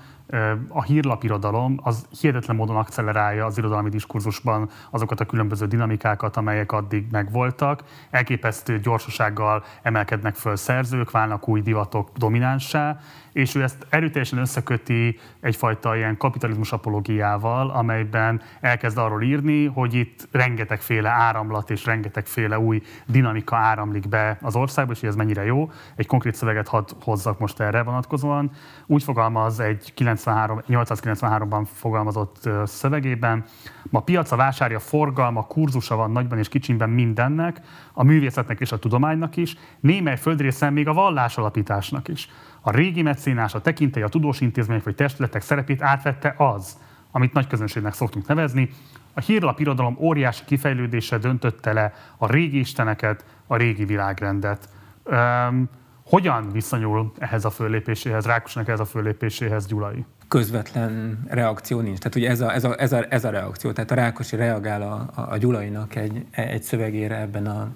[0.68, 7.06] a hírlapirodalom az hihetetlen módon akcelerálja az irodalmi diskurzusban azokat a különböző dinamikákat, amelyek addig
[7.12, 7.84] megvoltak.
[8.10, 13.00] Elképesztő gyorsasággal emelkednek föl szerzők, válnak új divatok dominánssá,
[13.36, 20.28] és ő ezt erőteljesen összeköti egyfajta ilyen kapitalizmus apológiával, amelyben elkezd arról írni, hogy itt
[20.32, 25.72] rengetegféle áramlat és rengetegféle új dinamika áramlik be az országba, és hogy ez mennyire jó.
[25.96, 28.52] Egy konkrét szöveget hadd hozzak most erre vonatkozóan.
[28.86, 33.46] Úgy fogalmaz egy 93, 893-ban fogalmazott szövegében,
[33.90, 37.62] ma piaca vásárja forgalma, kurzusa van nagyban és kicsimben mindennek,
[37.98, 42.30] a művészetnek és a tudománynak is, némely földrészen még a vallásalapításnak is.
[42.62, 46.78] A régi mecénás, a tekintély, a tudós intézmények vagy testületek szerepét átvette az,
[47.12, 48.70] amit nagy közönségnek szoktunk nevezni.
[49.14, 54.70] A hírlap irodalom óriási kifejlődése döntötte le a régi isteneket, a régi világrendet.
[55.04, 55.70] Um,
[56.06, 60.06] hogyan viszonyul ehhez a föllépéséhez, Rákosnak ehhez a föllépéséhez Gyulai?
[60.28, 61.98] közvetlen reakció nincs.
[61.98, 63.72] Tehát ugye ez a, ez a, ez a, ez a reakció.
[63.72, 67.68] Tehát a Rákosi reagál a, a, a Gyulainak egy, egy szövegére ebben a,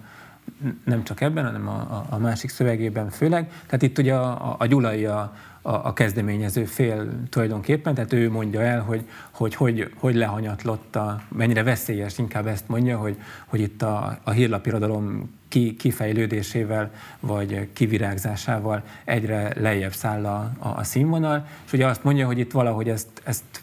[0.84, 3.50] nem csak ebben, hanem a, a másik szövegében főleg.
[3.66, 8.62] Tehát itt ugye a, a Gyulai a, a, a kezdeményező fél tulajdonképpen, tehát ő mondja
[8.62, 13.82] el, hogy hogy, hogy, hogy lehanyatlott, a, mennyire veszélyes, inkább ezt mondja, hogy, hogy itt
[13.82, 21.74] a, a hírlapirodalom ki, kifejlődésével vagy kivirágzásával egyre lejjebb száll a, a, a színvonal, és
[21.74, 23.62] ugye azt mondja, hogy itt valahogy ezt, ezt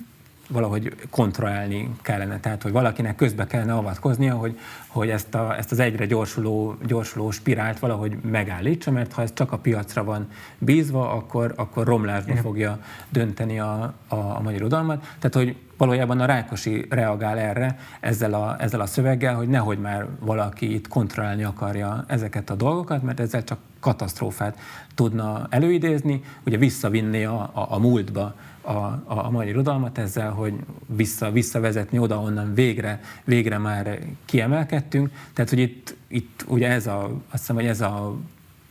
[0.49, 5.79] valahogy kontrollálni kellene, tehát hogy valakinek közbe kellene avatkoznia, hogy, hogy ezt, a, ezt az
[5.79, 10.29] egyre gyorsuló, gyorsuló spirált valahogy megállítsa, mert ha ez csak a piacra van
[10.59, 12.43] bízva, akkor, akkor romlásba Igen.
[12.43, 12.79] fogja
[13.09, 15.01] dönteni a, a, a magyar udalmat.
[15.19, 20.07] Tehát, hogy valójában a Rákosi reagál erre ezzel a, ezzel a szöveggel, hogy nehogy már
[20.21, 24.59] valaki itt kontrollálni akarja ezeket a dolgokat, mert ezzel csak katasztrófát
[24.95, 28.35] tudna előidézni, ugye visszavinni a, a, a múltba
[28.67, 30.55] a, a, magyar irodalmat ezzel, hogy
[30.87, 35.11] vissza, visszavezetni oda, onnan végre, végre már kiemelkedtünk.
[35.33, 38.17] Tehát, hogy itt, itt ugye ez a, azt hiszem, hogy ez a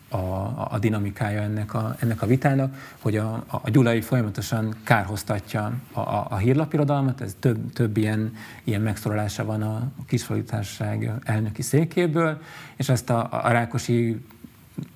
[0.10, 6.00] a, a dinamikája ennek a, ennek a vitának, hogy a, a Gyulai folyamatosan kárhoztatja a,
[6.00, 8.34] a, a hírlapirodalmat, ez több, több ilyen,
[8.64, 12.42] ilyen megszólalása van a kisfordításság elnöki székéből,
[12.76, 14.22] és ezt a, a Rákosi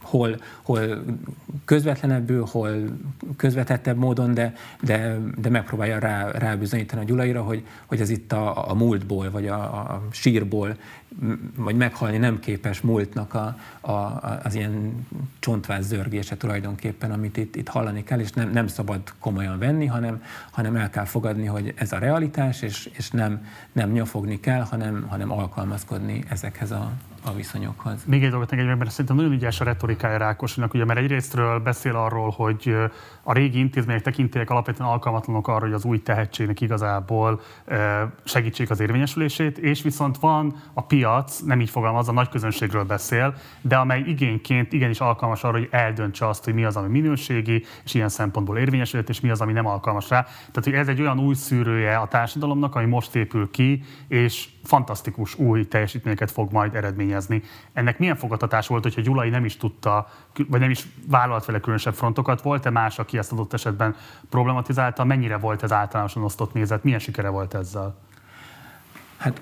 [0.02, 1.04] hol, hol
[1.66, 2.72] közvetlenebbül, hol
[3.36, 8.70] közvetettebb módon, de, de, de megpróbálja rá, rábizonyítani a Gyulaira, hogy, hogy ez itt a,
[8.70, 10.78] a múltból, vagy a, a sírból,
[11.56, 15.06] vagy meghalni nem képes múltnak a, a, az ilyen
[15.40, 20.24] csontváz zörgése tulajdonképpen, amit itt, itt hallani kell, és nem, nem szabad komolyan venni, hanem,
[20.52, 25.06] hanem el kell fogadni, hogy ez a realitás, és, és nem, nem nyafogni kell, hanem,
[25.10, 26.92] hanem alkalmazkodni ezekhez a,
[27.24, 28.06] a viszonyokhoz.
[28.06, 31.96] Még egy dolgot engedj mert szerintem nagyon ügyes a retorikája Rákosnak, ugye, mert egyrésztről beszél
[31.96, 32.76] arról, hogy
[33.24, 37.42] a régi intézmények tekintélyek alapvetően alkalmatlanok arra, hogy az új tehetségnek igazából
[38.24, 43.34] segítsék az érvényesülését, és viszont van a piac, nem így fogalmaz, a nagy közönségről beszél,
[43.62, 47.94] de amely igényként igenis alkalmas arra, hogy eldöntse azt, hogy mi az, ami minőségi, és
[47.94, 50.22] ilyen szempontból érvényesült, és mi az, ami nem alkalmas rá.
[50.22, 55.36] Tehát, hogy ez egy olyan új szűrője a társadalomnak, ami most épül ki, és fantasztikus
[55.36, 57.42] új teljesítményeket fog majd eredményezni.
[57.74, 60.10] Ennek milyen fogadtatás volt, hogyha Gyulai nem is tudta,
[60.48, 62.42] vagy nem is vállalt vele különösebb frontokat?
[62.42, 63.96] Volt-e más, aki ezt adott esetben
[64.30, 65.04] problematizálta?
[65.04, 66.84] Mennyire volt ez általánosan osztott nézet?
[66.84, 67.98] Milyen sikere volt ezzel?
[69.18, 69.42] Hát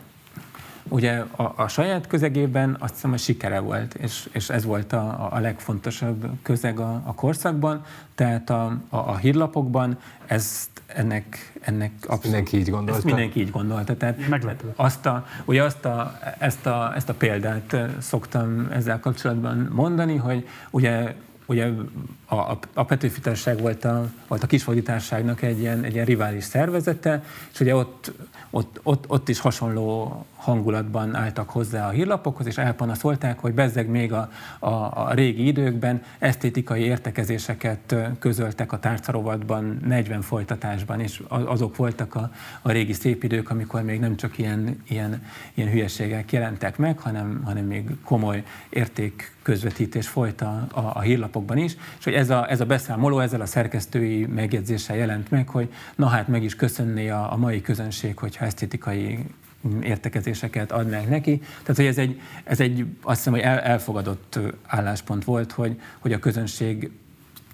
[0.89, 5.27] Ugye a, a saját közegében azt hiszem, hogy sikere volt, és, és ez volt a,
[5.31, 7.85] a legfontosabb közeg a, a korszakban,
[8.15, 12.95] tehát a, a, a hírlapokban ezt ennek, ennek abszolút, mindenki így gondolta.
[12.95, 13.97] Ezt mindenki így gondolta.
[13.97, 14.73] Tehát Meglepő.
[14.75, 20.47] Azt a, ugye azt a, ezt, a, ezt a példát szoktam ezzel kapcsolatban mondani, hogy
[20.69, 21.13] ugye
[21.47, 21.71] ugye
[22.25, 26.43] a, a, a Petőfi Társaság volt a, volt a kisfordításságnak egy ilyen, egy ilyen rivális
[26.43, 27.23] szervezete,
[27.53, 28.11] és ugye ott,
[28.49, 34.13] ott, ott, ott is hasonló hangulatban álltak hozzá a hírlapokhoz, és elpanaszolták, hogy bezzeg még
[34.13, 34.29] a,
[34.59, 42.31] a, a régi időkben esztétikai értekezéseket közöltek a tárcarovatban, 40 folytatásban, és azok voltak a,
[42.61, 45.23] a régi szép idők, amikor még nem csak ilyen, ilyen,
[45.53, 51.57] ilyen hülyeségek jelentek meg, hanem, hanem még komoly érték közvetítés folyt a, a, a hírlapokban
[51.57, 55.73] is, és hogy ez a, ez a beszámoló ezzel a szerkesztői megjegyzéssel jelent meg, hogy
[55.95, 59.25] na hát meg is köszönné a, a mai közönség, hogyha esztétikai
[59.82, 61.38] értekezéseket adnánk neki.
[61.38, 66.13] Tehát, hogy ez egy, ez egy azt hiszem, hogy el, elfogadott álláspont volt, hogy, hogy
[66.13, 66.91] a közönség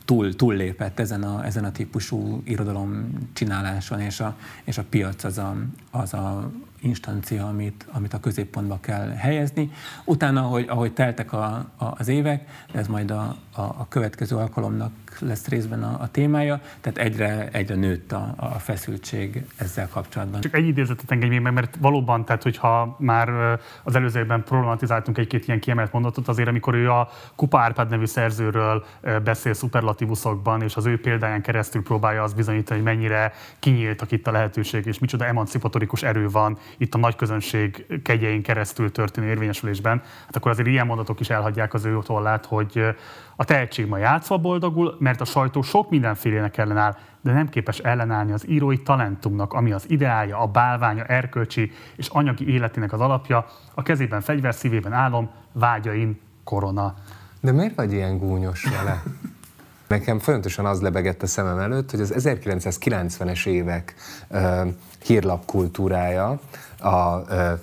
[0.06, 5.38] túl, túllépett ezen a, ezen a típusú irodalom csináláson, és a, és a piac az
[5.38, 5.56] a,
[5.92, 6.52] az a
[6.82, 9.72] instancia, amit, amit a középpontba kell helyezni.
[10.06, 11.44] Utána, ahogy, ahogy teltek a,
[11.78, 16.62] a, az évek, ez majd a, a, a következő alkalomnak lesz részben a, a témája,
[16.82, 20.42] tehát egyre, egyre nőtt a, a feszültség ezzel kapcsolatban.
[20.42, 25.60] Csak egy idézetet engedj meg, mert valóban, tehát hogyha már az előzőben problematizáltunk egy-két ilyen
[25.60, 28.86] kiemelt mondatot, azért amikor ő a Kupa Árpád nevű szerzőről
[29.24, 34.32] beszél szuperlatívuszokban, és az ő példáján keresztül próbálja azt bizonyítani, hogy mennyire kinyíltak itt a
[34.32, 40.36] lehetőség, és micsoda emancipatorikus erő van itt a nagy közönség kegyein keresztül történő érvényesülésben, hát
[40.36, 42.96] akkor azért ilyen mondatok is elhagyják az ő tollát, hogy
[43.44, 48.32] a tehetség ma játszva boldogul, mert a sajtó sok mindenfélének ellenáll, de nem képes ellenállni
[48.32, 53.82] az írói talentumnak, ami az ideája, a bálványa, erkölcsi és anyagi életének az alapja, a
[53.82, 56.96] kezében fegyver, szívében álom, vágyain korona.
[57.40, 59.04] De miért vagy ilyen gúnyos vele?
[59.88, 63.96] Nekem folyamatosan az lebegett a szemem előtt, hogy az 1990-es évek
[64.30, 64.68] uh,
[65.06, 66.40] hírlapkultúrája,
[66.80, 67.60] a uh,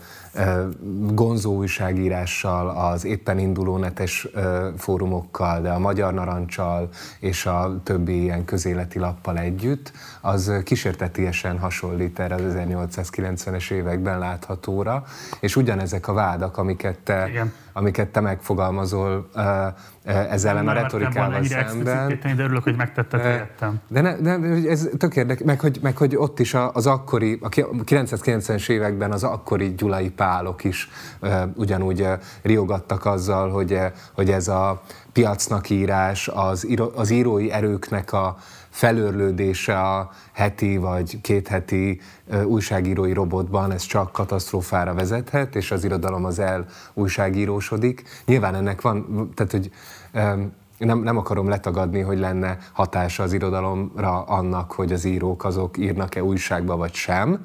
[1.12, 4.28] gonzó újságírással, az éppen induló netes
[4.76, 6.89] fórumokkal, de a Magyar Narancsal
[7.20, 15.05] és a többi ilyen közéleti lappal együtt, az kísértetiesen hasonlít erre az 1890-es években láthatóra,
[15.41, 17.53] és ugyanezek a vádak, amiket te, Igen.
[17.73, 19.29] Amiket te megfogalmazol
[20.05, 22.18] ez ellen a retorikával szemben.
[22.37, 23.81] de örülök, hogy megtetted helyettem.
[23.89, 27.49] De, ne, de ez tök érdekes, meg hogy, meg hogy ott is az akkori, a
[27.49, 30.89] 990-es években az akkori gyulai pálok is
[31.55, 32.07] ugyanúgy
[32.43, 33.79] riogattak azzal, hogy,
[34.12, 38.37] hogy ez a piacnak írás, az, író, az írói erőknek a
[38.81, 42.01] felörlődése a heti vagy két heti
[42.45, 48.03] újságírói robotban, ez csak katasztrófára vezethet, és az irodalom az el újságírósodik.
[48.26, 49.70] Nyilván ennek van, tehát hogy
[50.87, 56.22] nem, nem akarom letagadni, hogy lenne hatása az irodalomra annak, hogy az írók azok írnak-e
[56.22, 57.41] újságba vagy sem,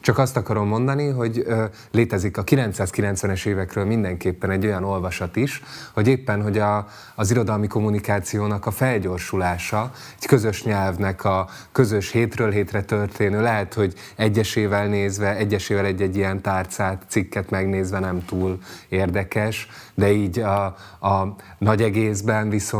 [0.00, 1.46] csak azt akarom mondani, hogy
[1.90, 5.62] létezik a 990-es évekről mindenképpen egy olyan olvasat is,
[5.92, 12.50] hogy éppen, hogy a, az irodalmi kommunikációnak a felgyorsulása, egy közös nyelvnek a közös hétről
[12.50, 18.58] hétre történő, lehet, hogy egyesével nézve, egyesével egy-egy ilyen tárcát, cikket megnézve nem túl
[18.88, 20.64] érdekes, de így a,
[21.00, 22.70] a nagy egészben viszont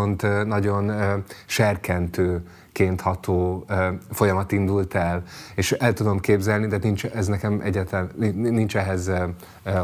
[0.45, 0.93] nagyon
[1.47, 3.65] serkentő ként ható
[4.11, 5.23] folyamat indult el.
[5.55, 9.11] És el tudom képzelni, de nincs, ez nekem egyáltalán nincs ehhez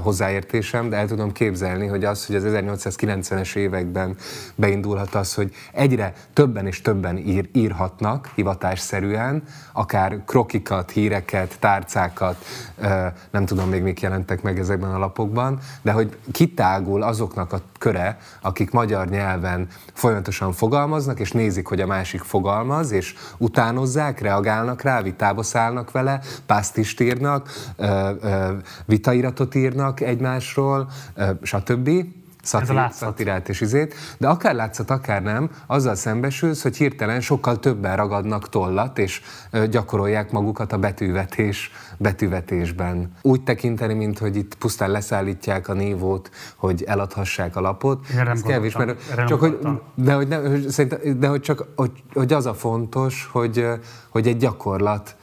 [0.02, 4.16] hozzáértésem, de el tudom képzelni, hogy az, hogy az 1890-es években
[4.54, 12.44] beindulhat az, hogy egyre többen és többen ír, írhatnak hivatásszerűen, akár krokikat, híreket, tárcákat,
[13.30, 18.18] nem tudom még mik jelentek meg ezekben a lapokban, de hogy kitágul azoknak a köre,
[18.40, 25.02] akik magyar nyelven folyamatosan fogalmaznak, és nézik, hogy a másik fogalmaz, és utánozzák, reagálnak rá,
[25.02, 27.50] vitába szállnak vele, pásztist írnak,
[28.86, 29.66] vitairatot írnak
[30.00, 30.88] egymásról,
[31.42, 31.90] stb.
[32.42, 37.96] Szatir, szatirát és izét, de akár látszat, akár nem, azzal szembesülsz, hogy hirtelen sokkal többen
[37.96, 39.22] ragadnak tollat, és
[39.70, 43.12] gyakorolják magukat a betűvetés, betűvetésben.
[43.22, 48.06] Úgy tekinteni, mint hogy itt pusztán leszállítják a névót, hogy eladhassák a lapot.
[48.26, 49.58] Ez kevés, mert csak hogy,
[49.94, 50.38] de hogy, ne,
[51.12, 53.66] de hogy csak hogy, hogy az a fontos, hogy,
[54.08, 55.16] hogy egy gyakorlat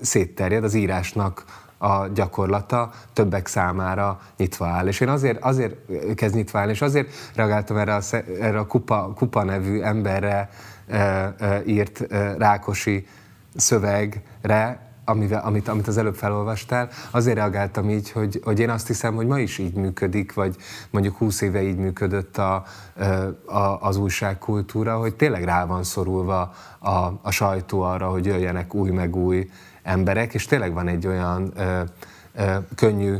[0.00, 1.44] szétterjed az írásnak
[1.82, 4.86] a gyakorlata többek számára nyitva áll.
[4.86, 5.74] És én azért, azért
[6.14, 8.00] kezd nyitva állni, és azért reagáltam erre a,
[8.40, 10.48] erre a Kupa, Kupa nevű emberre
[10.86, 10.96] e,
[11.38, 13.06] e, írt e, Rákosi
[13.56, 19.14] szövegre, amivel, amit, amit az előbb felolvastál, azért reagáltam így, hogy, hogy én azt hiszem,
[19.14, 20.56] hogy ma is így működik, vagy
[20.90, 22.64] mondjuk 20 éve így működött a,
[23.44, 26.90] a, az újságkultúra, hogy tényleg rá van szorulva a,
[27.22, 29.50] a sajtó arra, hogy jöjjenek új meg új
[29.90, 31.80] emberek, és tényleg van egy olyan ö,
[32.34, 33.16] ö, könnyű,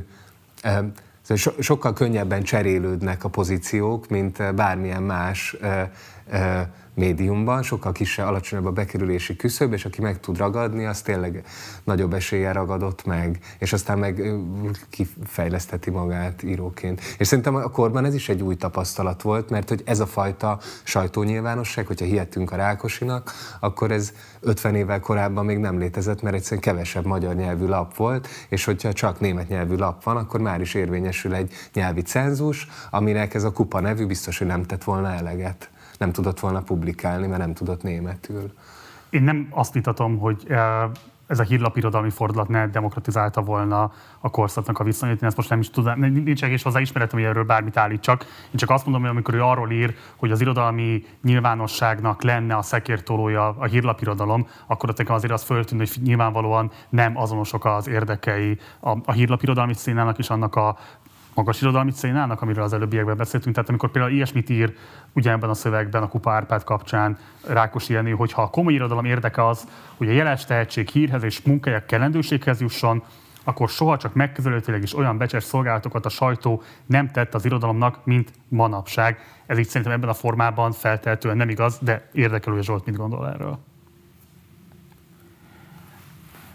[0.62, 5.82] ö, so, sokkal könnyebben cserélődnek a pozíciók, mint bármilyen más ö,
[6.30, 6.60] ö,
[7.00, 11.44] médiumban, sokkal kisebb, alacsonyabb a bekerülési küszöb, és aki meg tud ragadni, az tényleg
[11.84, 14.34] nagyobb eséllyel ragadott meg, és aztán meg
[14.90, 17.00] kifejleszteti magát íróként.
[17.18, 20.58] És szerintem a korban ez is egy új tapasztalat volt, mert hogy ez a fajta
[20.82, 26.60] sajtónyilvánosság, hogyha hihetünk a Rákosinak, akkor ez 50 évvel korábban még nem létezett, mert egyszerűen
[26.60, 30.74] kevesebb magyar nyelvű lap volt, és hogyha csak német nyelvű lap van, akkor már is
[30.74, 35.70] érvényesül egy nyelvi cenzus, aminek ez a kupa nevű biztos, hogy nem tett volna eleget.
[36.00, 38.52] Nem tudott volna publikálni, mert nem tudott németül.
[39.10, 40.46] Én nem azt vitatom, hogy
[41.26, 45.22] ez a hírlapirodalmi fordulat ne demokratizálta volna a korszaknak a viszonyát.
[45.22, 48.24] Én ezt most nem is tudom, nincs egész hozzá ismeretem, hogy erről bármit állítsak.
[48.44, 52.62] Én csak azt mondom, hogy amikor ő arról ír, hogy az irodalmi nyilvánosságnak lenne a
[52.62, 58.90] szekértolója a hírlapirodalom, akkor nekem azért az föltűnt, hogy nyilvánvalóan nem azonosok az érdekei a,
[59.04, 60.76] a hírlapirodalmi színának és annak a
[61.40, 63.54] magas irodalmi szénának, amiről az előbbiekben beszéltünk.
[63.54, 64.76] Tehát amikor például ilyesmit ír
[65.12, 69.68] ugyanebben a szövegben a Kupa Árpád kapcsán Rákosi hogy ha a komoly irodalom érdeke az,
[69.96, 73.02] hogy a jeles tehetség hírhez és munkáják kellendőséghez jusson,
[73.44, 78.32] akkor soha csak megközelítőleg is olyan becses szolgálatokat a sajtó nem tett az irodalomnak, mint
[78.48, 79.18] manapság.
[79.46, 83.58] Ez így szerintem ebben a formában feltehetően nem igaz, de érdekelő Zsolt mit gondol erről.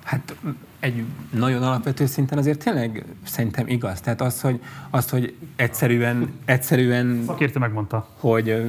[0.04, 0.36] Hát
[0.80, 4.02] egy nagyon alapvető szinten azért tényleg szerintem igaz.
[4.02, 8.08] Tehát az, hogy, az, hogy egyszerűen, egyszerűen Szakértő megmondta.
[8.20, 8.64] hogy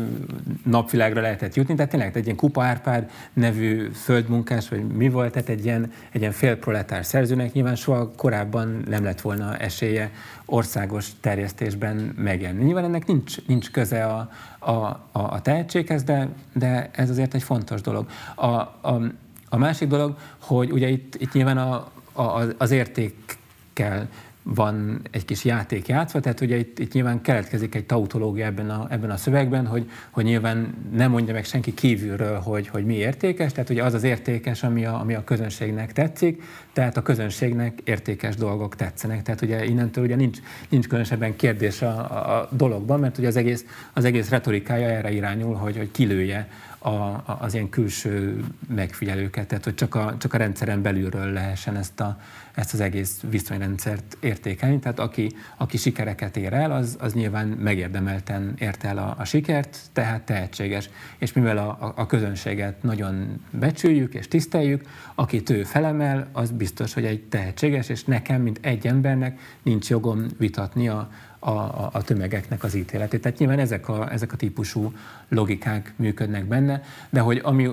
[0.65, 5.49] napvilágra lehetett jutni, tehát tényleg egy ilyen Kupa Árpád nevű földmunkás, vagy mi volt, tehát
[5.49, 10.11] egy ilyen, egy ilyen félproletár szerzőnek nyilván soha korábban nem lett volna esélye
[10.47, 12.65] országos terjesztésben megjelenni.
[12.65, 17.43] Nyilván ennek nincs, nincs köze a, a, a, a tehetséghez, de, de ez azért egy
[17.43, 18.07] fontos dolog.
[18.35, 19.13] A, a,
[19.49, 24.09] a másik dolog, hogy ugye itt, itt nyilván a, a, az értékkel
[24.55, 28.87] van egy kis játék játszva, tehát ugye itt, itt nyilván keletkezik egy tautológia ebben a,
[28.91, 33.53] ebben a szövegben, hogy, hogy nyilván nem mondja meg senki kívülről, hogy, hogy mi értékes,
[33.53, 36.43] tehát ugye az az értékes, ami a, ami a közönségnek tetszik,
[36.73, 39.23] tehát a közönségnek értékes dolgok tetszenek.
[39.23, 40.39] Tehát ugye innentől ugye nincs,
[40.69, 45.12] nincs különösebben kérdés a, a, a dologban, mert ugye az egész, az egész retorikája erre
[45.12, 46.49] irányul, hogy, hogy kilője
[46.87, 52.01] a, az ilyen külső megfigyelőket, tehát hogy csak a, csak a rendszeren belülről lehessen ezt,
[52.01, 52.20] a,
[52.55, 54.78] ezt az egész viszonyrendszert értékelni.
[54.78, 59.78] Tehát aki, aki sikereket ér el, az, az nyilván megérdemelten ért el a, a sikert,
[59.93, 60.91] tehát tehetséges.
[61.18, 66.95] És mivel a, a, a közönséget nagyon becsüljük és tiszteljük, akit ő felemel, az biztos,
[66.95, 71.11] hogy egy tehetséges, és nekem, mint egy embernek nincs jogom vitatni a,
[71.47, 73.20] a, a, a tömegeknek az ítéletét.
[73.20, 74.92] Tehát nyilván ezek a, ezek a típusú
[75.28, 77.70] logikák működnek benne, de hogy ami,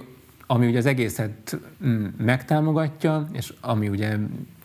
[0.47, 4.15] ami ugye az egészet mm, megtámogatja, és ami ugye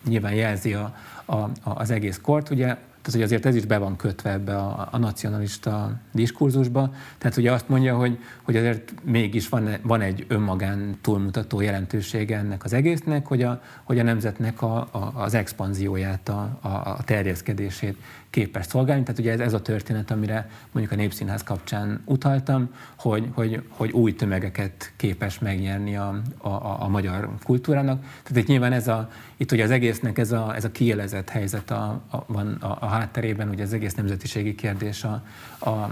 [0.06, 2.76] nyilván jelzi a, a, az egész kort, ugye
[3.08, 6.94] tehát, hogy azért ez is be van kötve ebbe a, a nacionalista diskurzusba.
[7.18, 12.64] Tehát ugye azt mondja, hogy, hogy azért mégis van, van egy önmagán túlmutató jelentősége ennek
[12.64, 17.96] az egésznek, hogy a, hogy a nemzetnek a, a, az expanzióját, a, a, a terjeszkedését
[18.30, 19.02] képes szolgálni.
[19.02, 23.90] Tehát ugye ez, ez a történet, amire mondjuk a Népszínház kapcsán utaltam, hogy, hogy, hogy
[23.90, 28.00] új tömegeket képes megnyerni a, a, a magyar kultúrának.
[28.00, 31.70] Tehát itt nyilván ez a, itt ugye az egésznek ez a, ez a kielezett helyzet
[31.70, 35.22] a, a, van a, a hátterében, ugye az egész nemzetiségi kérdés a,
[35.58, 35.90] a, a,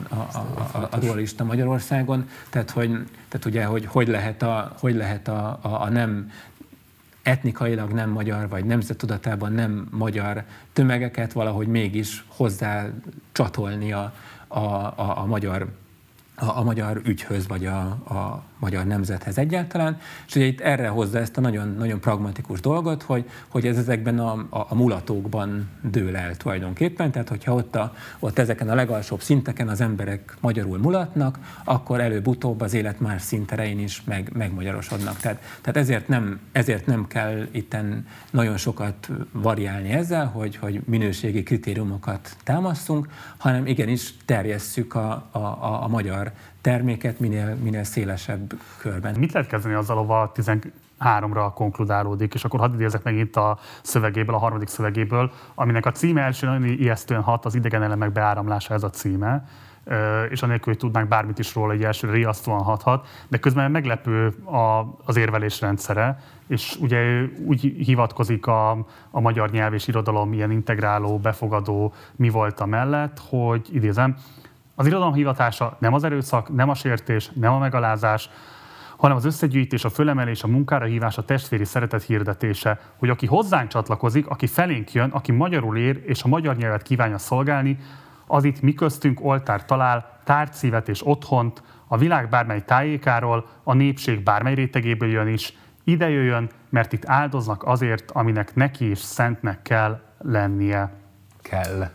[0.73, 2.91] a, a dualista Magyarországon, tehát hogy,
[3.29, 6.31] tehát ugye, hogy hogy lehet a, hogy lehet a, a, a nem
[7.27, 12.87] etnikailag nem magyar, vagy nemzettudatában nem magyar tömegeket valahogy mégis hozzá
[13.33, 14.15] csatolni a,
[14.49, 15.69] a, a, a magyar
[16.35, 21.19] a, a magyar ügyhöz, vagy a, a magyar nemzethez egyáltalán, és ugye itt erre hozza
[21.19, 26.17] ezt a nagyon, nagyon pragmatikus dolgot, hogy, hogy ez ezekben a, a, a mulatókban dől
[26.17, 31.39] el tulajdonképpen, tehát hogyha ott, a, ott ezeken a legalsóbb szinteken az emberek magyarul mulatnak,
[31.65, 35.17] akkor előbb-utóbb az élet más szinterein is meg, megmagyarosodnak.
[35.17, 41.43] Tehát, tehát ezért, nem, ezért nem kell itten nagyon sokat variálni ezzel, hogy, hogy minőségi
[41.43, 46.33] kritériumokat támasztunk, hanem igenis terjesszük a, a, a, a magyar
[46.67, 49.15] terméket minél, minél szélesebb körben.
[49.19, 54.39] Mit lehet kezdeni azzal, ahol 13-ra konkludálódik, és akkor hadd idézek megint a szövegéből, a
[54.39, 58.91] harmadik szövegéből, aminek a címe első nagyon ijesztően hat, az idegen elemek beáramlása ez a
[58.91, 59.49] címe,
[60.31, 64.97] és anélkül, hogy tudnánk bármit is róla, egy elsőre riasztóan hathat, de közben meglepő a,
[65.05, 68.71] az érvelés rendszere, és ugye úgy hivatkozik a,
[69.11, 74.17] a magyar nyelv és irodalom ilyen integráló, befogadó mi volt a mellett, hogy idézem,
[74.79, 78.31] az irodalom hivatása nem az erőszak, nem a sértés, nem a megalázás,
[78.97, 83.69] hanem az összegyűjtés, a fölemelés, a munkára hívás, a testvéri szeretet hirdetése, hogy aki hozzánk
[83.69, 87.79] csatlakozik, aki felénk jön, aki magyarul ér és a magyar nyelvet kívánja szolgálni,
[88.27, 94.23] az itt mi köztünk oltár talál, tárgyszívet és otthont, a világ bármely tájékáról, a népség
[94.23, 95.53] bármely rétegéből jön is,
[95.85, 100.93] ide jöjjön, mert itt áldoznak azért, aminek neki is szentnek kell lennie.
[101.43, 101.91] Kell.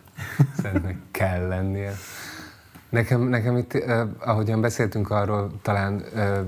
[0.62, 1.92] Szentnek kell lennie.
[2.92, 6.40] Nekem, nekem itt, eh, ahogyan beszéltünk arról, talán eh,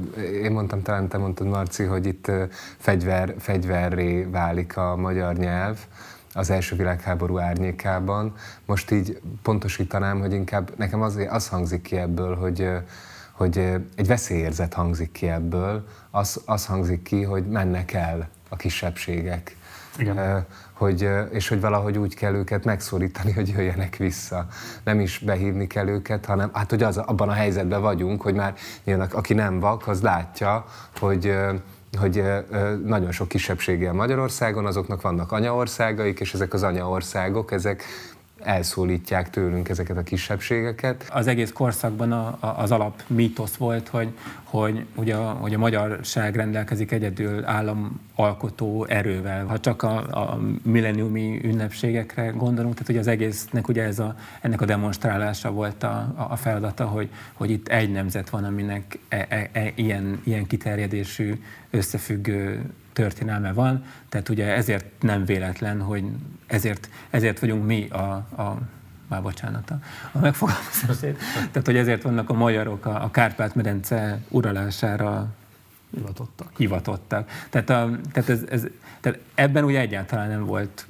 [0.44, 5.80] én mondtam, talán te mondtad, Marci, hogy itt eh, fegyver, fegyverré válik a magyar nyelv
[6.34, 8.34] az első világháború árnyékában.
[8.66, 12.70] Most így pontosítanám, hogy inkább nekem az, az hangzik ki ebből, hogy,
[13.32, 13.58] hogy
[13.96, 19.56] egy veszélyérzet hangzik ki ebből, az, az hangzik ki, hogy mennek el a kisebbségek.
[19.98, 20.46] Igen.
[20.74, 24.47] Hogy, és hogy valahogy úgy kell őket megszólítani, hogy jöjjenek vissza.
[24.84, 28.55] Nem is behívni kell őket, hanem hát, hogy az, abban a helyzetben vagyunk, hogy már
[28.84, 30.65] nyilván aki nem vak, az látja,
[30.99, 31.36] hogy
[31.99, 32.24] hogy
[32.86, 37.84] nagyon sok kisebbsége Magyarországon, azoknak vannak anyaországaik, és ezek az anyaországok, ezek
[38.44, 41.08] elszólítják tőlünk ezeket a kisebbségeket.
[41.12, 44.14] Az egész korszakban a, a, az alap mítosz volt, hogy,
[44.44, 49.46] hogy, ugye hogy a magyarság rendelkezik egyedül államalkotó erővel.
[49.46, 54.62] Ha csak a, a milleniumi ünnepségekre gondolunk, tehát hogy az egésznek ugye ez a, ennek
[54.62, 59.50] a demonstrálása volt a, a feladata, hogy, hogy itt egy nemzet van, aminek e, e,
[59.52, 62.62] e, ilyen, ilyen kiterjedésű, összefüggő
[62.94, 66.04] történelme van, tehát ugye ezért nem véletlen, hogy
[66.48, 68.58] ezért, ezért vagyunk mi a, a
[69.08, 69.72] már bocsánat
[70.12, 71.18] a, megfogalmazásért.
[71.34, 75.28] Tehát, hogy ezért vannak a magyarok a, a Kárpát-medence uralására
[75.91, 76.52] hivatottak.
[76.58, 77.30] hivatottak.
[77.50, 78.68] Tehát, a, tehát, ez, ez,
[79.00, 80.88] tehát ebben ugye egyáltalán nem volt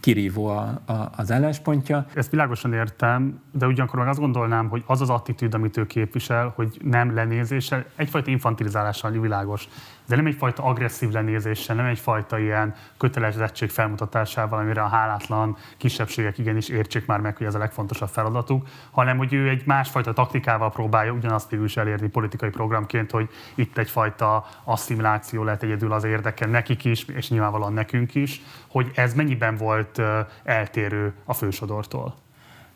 [0.00, 2.06] kirívó a, a, az álláspontja.
[2.14, 6.52] Ezt világosan értem, de ugyanakkor meg azt gondolnám, hogy az az attitűd, amit ő képvisel,
[6.54, 9.68] hogy nem lenézéssel, egyfajta infantilizálással világos
[10.10, 16.68] de nem egyfajta agresszív lenézéssel, nem egyfajta ilyen kötelezettség felmutatásával, amire a hálátlan kisebbségek igenis
[16.68, 21.12] értsék már meg, hogy ez a legfontosabb feladatuk, hanem hogy ő egy másfajta taktikával próbálja
[21.12, 27.04] ugyanazt is elérni politikai programként, hogy itt egyfajta asszimiláció lehet egyedül az érdeke nekik is,
[27.04, 30.02] és nyilvánvalóan nekünk is, hogy ez mennyiben volt
[30.44, 32.14] eltérő a fősodortól.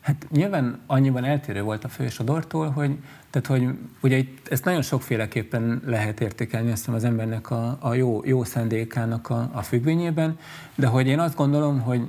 [0.05, 2.97] Hát nyilván annyiban eltérő volt a fősodortól, hogy,
[3.41, 8.21] tehát, hogy ugye itt, ezt nagyon sokféleképpen lehet értékelni azt az embernek a, a jó,
[8.25, 10.37] jó szendékának a, a függvényében,
[10.75, 12.01] de hogy én azt gondolom, hogy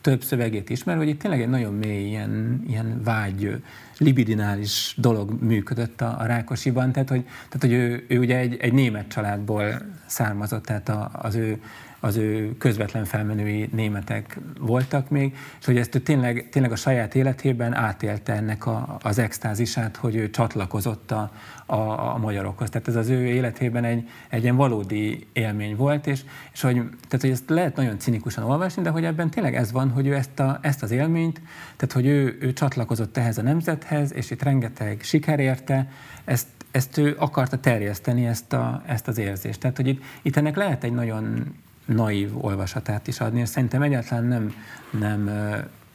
[0.00, 3.62] több szövegét ismer, hogy itt tényleg egy nagyon mély ilyen, ilyen vágy,
[3.98, 8.72] libidinális dolog működött a, a Rákosiban, tehát hogy, tehát, hogy ő, ő ugye egy, egy
[8.72, 9.64] német családból
[10.06, 11.60] származott, tehát a, az ő
[12.00, 17.74] az ő közvetlen felmenői németek voltak még, és hogy ezt tényleg, tényleg a saját életében
[17.74, 21.30] átélte ennek a, az extázisát, hogy ő csatlakozott a,
[21.66, 21.74] a,
[22.14, 22.70] a magyarokhoz.
[22.70, 26.20] Tehát ez az ő életében egy, egy ilyen valódi élmény volt, és,
[26.52, 29.90] és hogy, tehát, hogy ezt lehet nagyon cinikusan olvasni, de hogy ebben tényleg ez van,
[29.90, 31.40] hogy ő ezt, a, ezt az élményt,
[31.76, 35.88] tehát hogy ő, ő csatlakozott ehhez a nemzethez, és itt rengeteg siker érte,
[36.24, 39.60] ezt, ezt ő akarta terjeszteni, ezt, a, ezt az érzést.
[39.60, 41.54] Tehát, hogy itt, itt ennek lehet egy nagyon
[41.94, 44.54] naív olvasatát is adni, és szerintem egyáltalán nem,
[44.90, 45.30] nem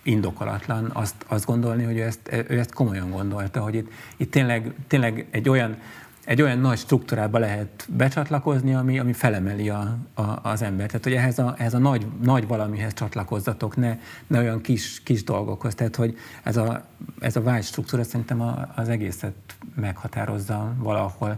[0.03, 4.73] indokolatlan azt, azt gondolni, hogy ő ezt, ő ezt komolyan gondolta, hogy itt, itt tényleg,
[4.87, 5.77] tényleg egy olyan
[6.25, 10.89] egy olyan nagy struktúrába lehet becsatlakozni, ami, ami felemeli a, a, az embert.
[10.89, 15.23] Tehát, hogy ehhez a, ehhez a nagy, nagy valamihez csatlakozzatok, ne, ne olyan kis, kis
[15.23, 15.75] dolgokhoz.
[15.75, 16.85] Tehát, hogy ez a,
[17.19, 19.33] ez a vágy struktúra szerintem a, az egészet
[19.75, 21.37] meghatározza valahol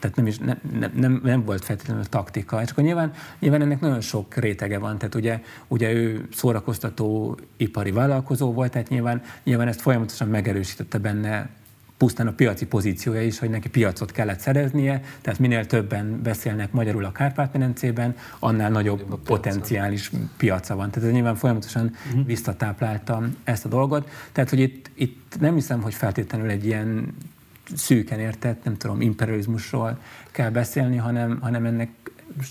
[0.00, 0.58] tehát nem, is, nem,
[0.94, 2.62] nem, nem volt feltétlenül taktika.
[2.62, 4.98] És akkor nyilván, nyilván ennek nagyon sok rétege van.
[4.98, 11.50] Tehát ugye, ugye ő szórakoztató ipari vállalkozó volt, tehát nyilván, nyilván ezt folyamatosan megerősítette benne
[11.98, 17.04] pusztán a piaci pozíciója is, hogy neki piacot kellett szereznie, tehát minél többen beszélnek magyarul
[17.04, 20.90] a Kárpát-medencében, annál nagyobb a potenciális piaca van.
[20.90, 22.26] Tehát ez nyilván folyamatosan uh-huh.
[22.26, 24.10] visszatáplálta ezt a dolgot.
[24.32, 27.14] Tehát, hogy itt, itt nem hiszem, hogy feltétlenül egy ilyen
[27.74, 29.98] szűken értett, nem tudom, imperializmusról
[30.30, 31.90] kell beszélni, hanem, hanem ennek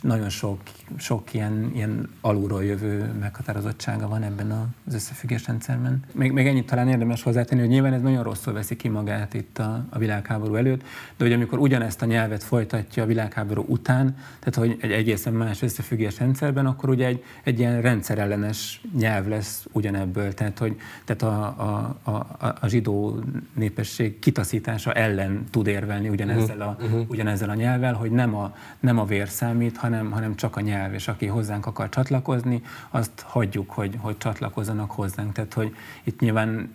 [0.01, 0.59] nagyon sok,
[0.97, 6.03] sok ilyen, ilyen alulról jövő meghatározottsága van ebben az összefüggés rendszerben.
[6.11, 9.57] Még, még ennyit talán érdemes hozzátenni, hogy nyilván ez nagyon rosszul veszi ki magát itt
[9.57, 10.81] a, a világháború előtt,
[11.17, 15.61] de hogy amikor ugyanezt a nyelvet folytatja a világháború után, tehát hogy egy egészen más
[15.61, 21.45] összefüggés rendszerben, akkor ugye egy, egy ilyen rendszerellenes nyelv lesz ugyanebből, tehát hogy tehát a,
[21.63, 23.19] a, a, a zsidó
[23.53, 27.09] népesség kitaszítása ellen tud érvelni ugyanezzel a, uh-huh.
[27.09, 30.75] ugyanezzel a nyelvvel, hogy nem a, nem a vér számít, hanem, hanem csak a nyelv,
[30.93, 35.33] és aki hozzánk akar csatlakozni, azt hagyjuk, hogy, hogy csatlakozzanak hozzánk.
[35.33, 36.69] Tehát, hogy itt nyilván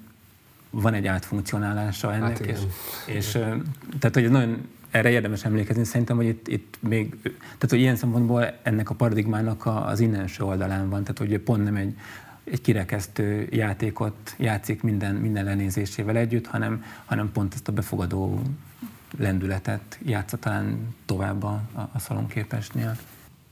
[0.71, 2.59] van egy átfunkcionálása ennek, hát és,
[3.07, 3.31] és
[3.99, 8.59] tehát, hogy nagyon erre érdemes emlékezni, szerintem, hogy itt, itt még, tehát hogy ilyen szempontból
[8.63, 11.97] ennek a paradigmának az innenső oldalán van, tehát hogy pont nem egy,
[12.45, 18.43] egy kirekesztő játékot játszik minden, minden lenézésével együtt, hanem, hanem pont ezt a befogadó
[19.19, 22.97] lendületet játsza talán tovább a, a szalonképesnél.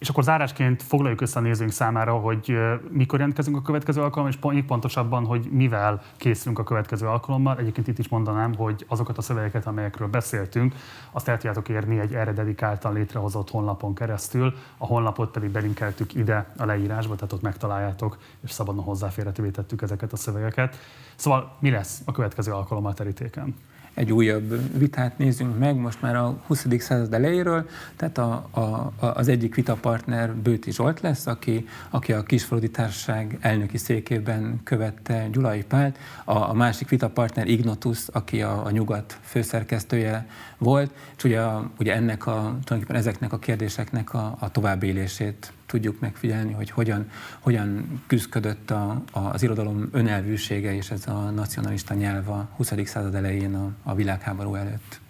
[0.00, 2.58] És akkor zárásként foglaljuk össze a nézőink számára, hogy
[2.90, 7.58] mikor jelentkezünk a következő alkalommal, és még pontosabban, hogy mivel készülünk a következő alkalommal.
[7.58, 10.74] Egyébként itt is mondanám, hogy azokat a szövegeket, amelyekről beszéltünk,
[11.10, 14.54] azt el tudjátok érni egy erre dedikáltan létrehozott honlapon keresztül.
[14.76, 20.12] A honlapot pedig belinkeltük ide a leírásba, tehát ott megtaláljátok, és szabadon hozzáférhetővé tettük ezeket
[20.12, 20.76] a szövegeket.
[21.14, 23.54] Szóval mi lesz a következő alkalommal terítéken?
[24.00, 26.66] Egy újabb vitát nézzünk meg, most már a 20.
[26.78, 32.70] század elejéről, tehát a, a, az egyik vitapartner Bőti Zsolt lesz, aki, aki a Kisfaludi
[32.70, 39.18] Társaság elnöki székében követte Gyulai Pált, a, a másik vitapartner Ignotus, aki a, a nyugat
[39.22, 40.26] főszerkesztője
[40.58, 46.00] volt, és ugye, a, ugye ennek a, tulajdonképpen ezeknek a kérdéseknek a, a továbbélését tudjuk
[46.00, 47.10] megfigyelni, hogy hogyan,
[47.40, 52.72] hogyan küzdködött a, a, az irodalom önelvűsége és ez a nacionalista nyelv a 20.
[52.84, 55.00] század elején a, a világháború előtt.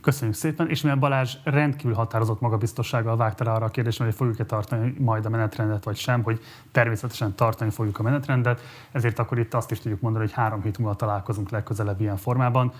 [0.00, 4.44] Köszönjük szépen, és mivel Balázs rendkívül határozott magabiztossággal vágta rá arra a kérdésre, hogy fogjuk-e
[4.44, 6.40] tartani majd a menetrendet, vagy sem, hogy
[6.72, 8.60] természetesen tartani fogjuk a menetrendet,
[8.92, 12.72] ezért akkor itt azt is tudjuk mondani, hogy három hét múlva találkozunk legközelebb ilyen formában.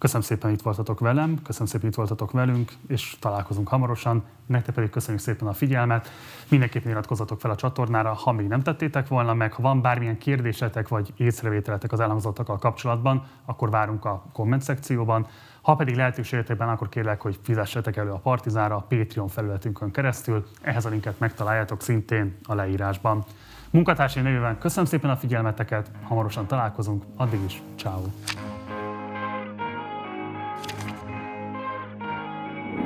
[0.00, 4.24] Köszönöm szépen, itt voltatok velem, köszönöm szépen, itt voltatok velünk, és találkozunk hamarosan.
[4.46, 6.10] Nektek pedig köszönjük szépen a figyelmet.
[6.48, 9.52] Mindenképpen iratkozzatok fel a csatornára, ha még nem tettétek volna meg.
[9.52, 15.26] Ha van bármilyen kérdésetek vagy észrevételetek az elhangzottakkal kapcsolatban, akkor várunk a komment szekcióban.
[15.62, 20.46] Ha pedig lehetőségetekben, akkor kérlek, hogy fizessetek elő a Partizára a Patreon felületünkön keresztül.
[20.60, 23.24] Ehhez a linket megtaláljátok szintén a leírásban.
[23.70, 28.02] Munkatársai nevében köszönöm szépen a figyelmeteket, hamarosan találkozunk, addig is, ciao.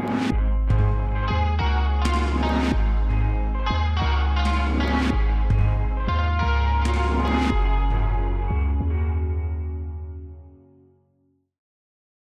[0.05, 0.43] You.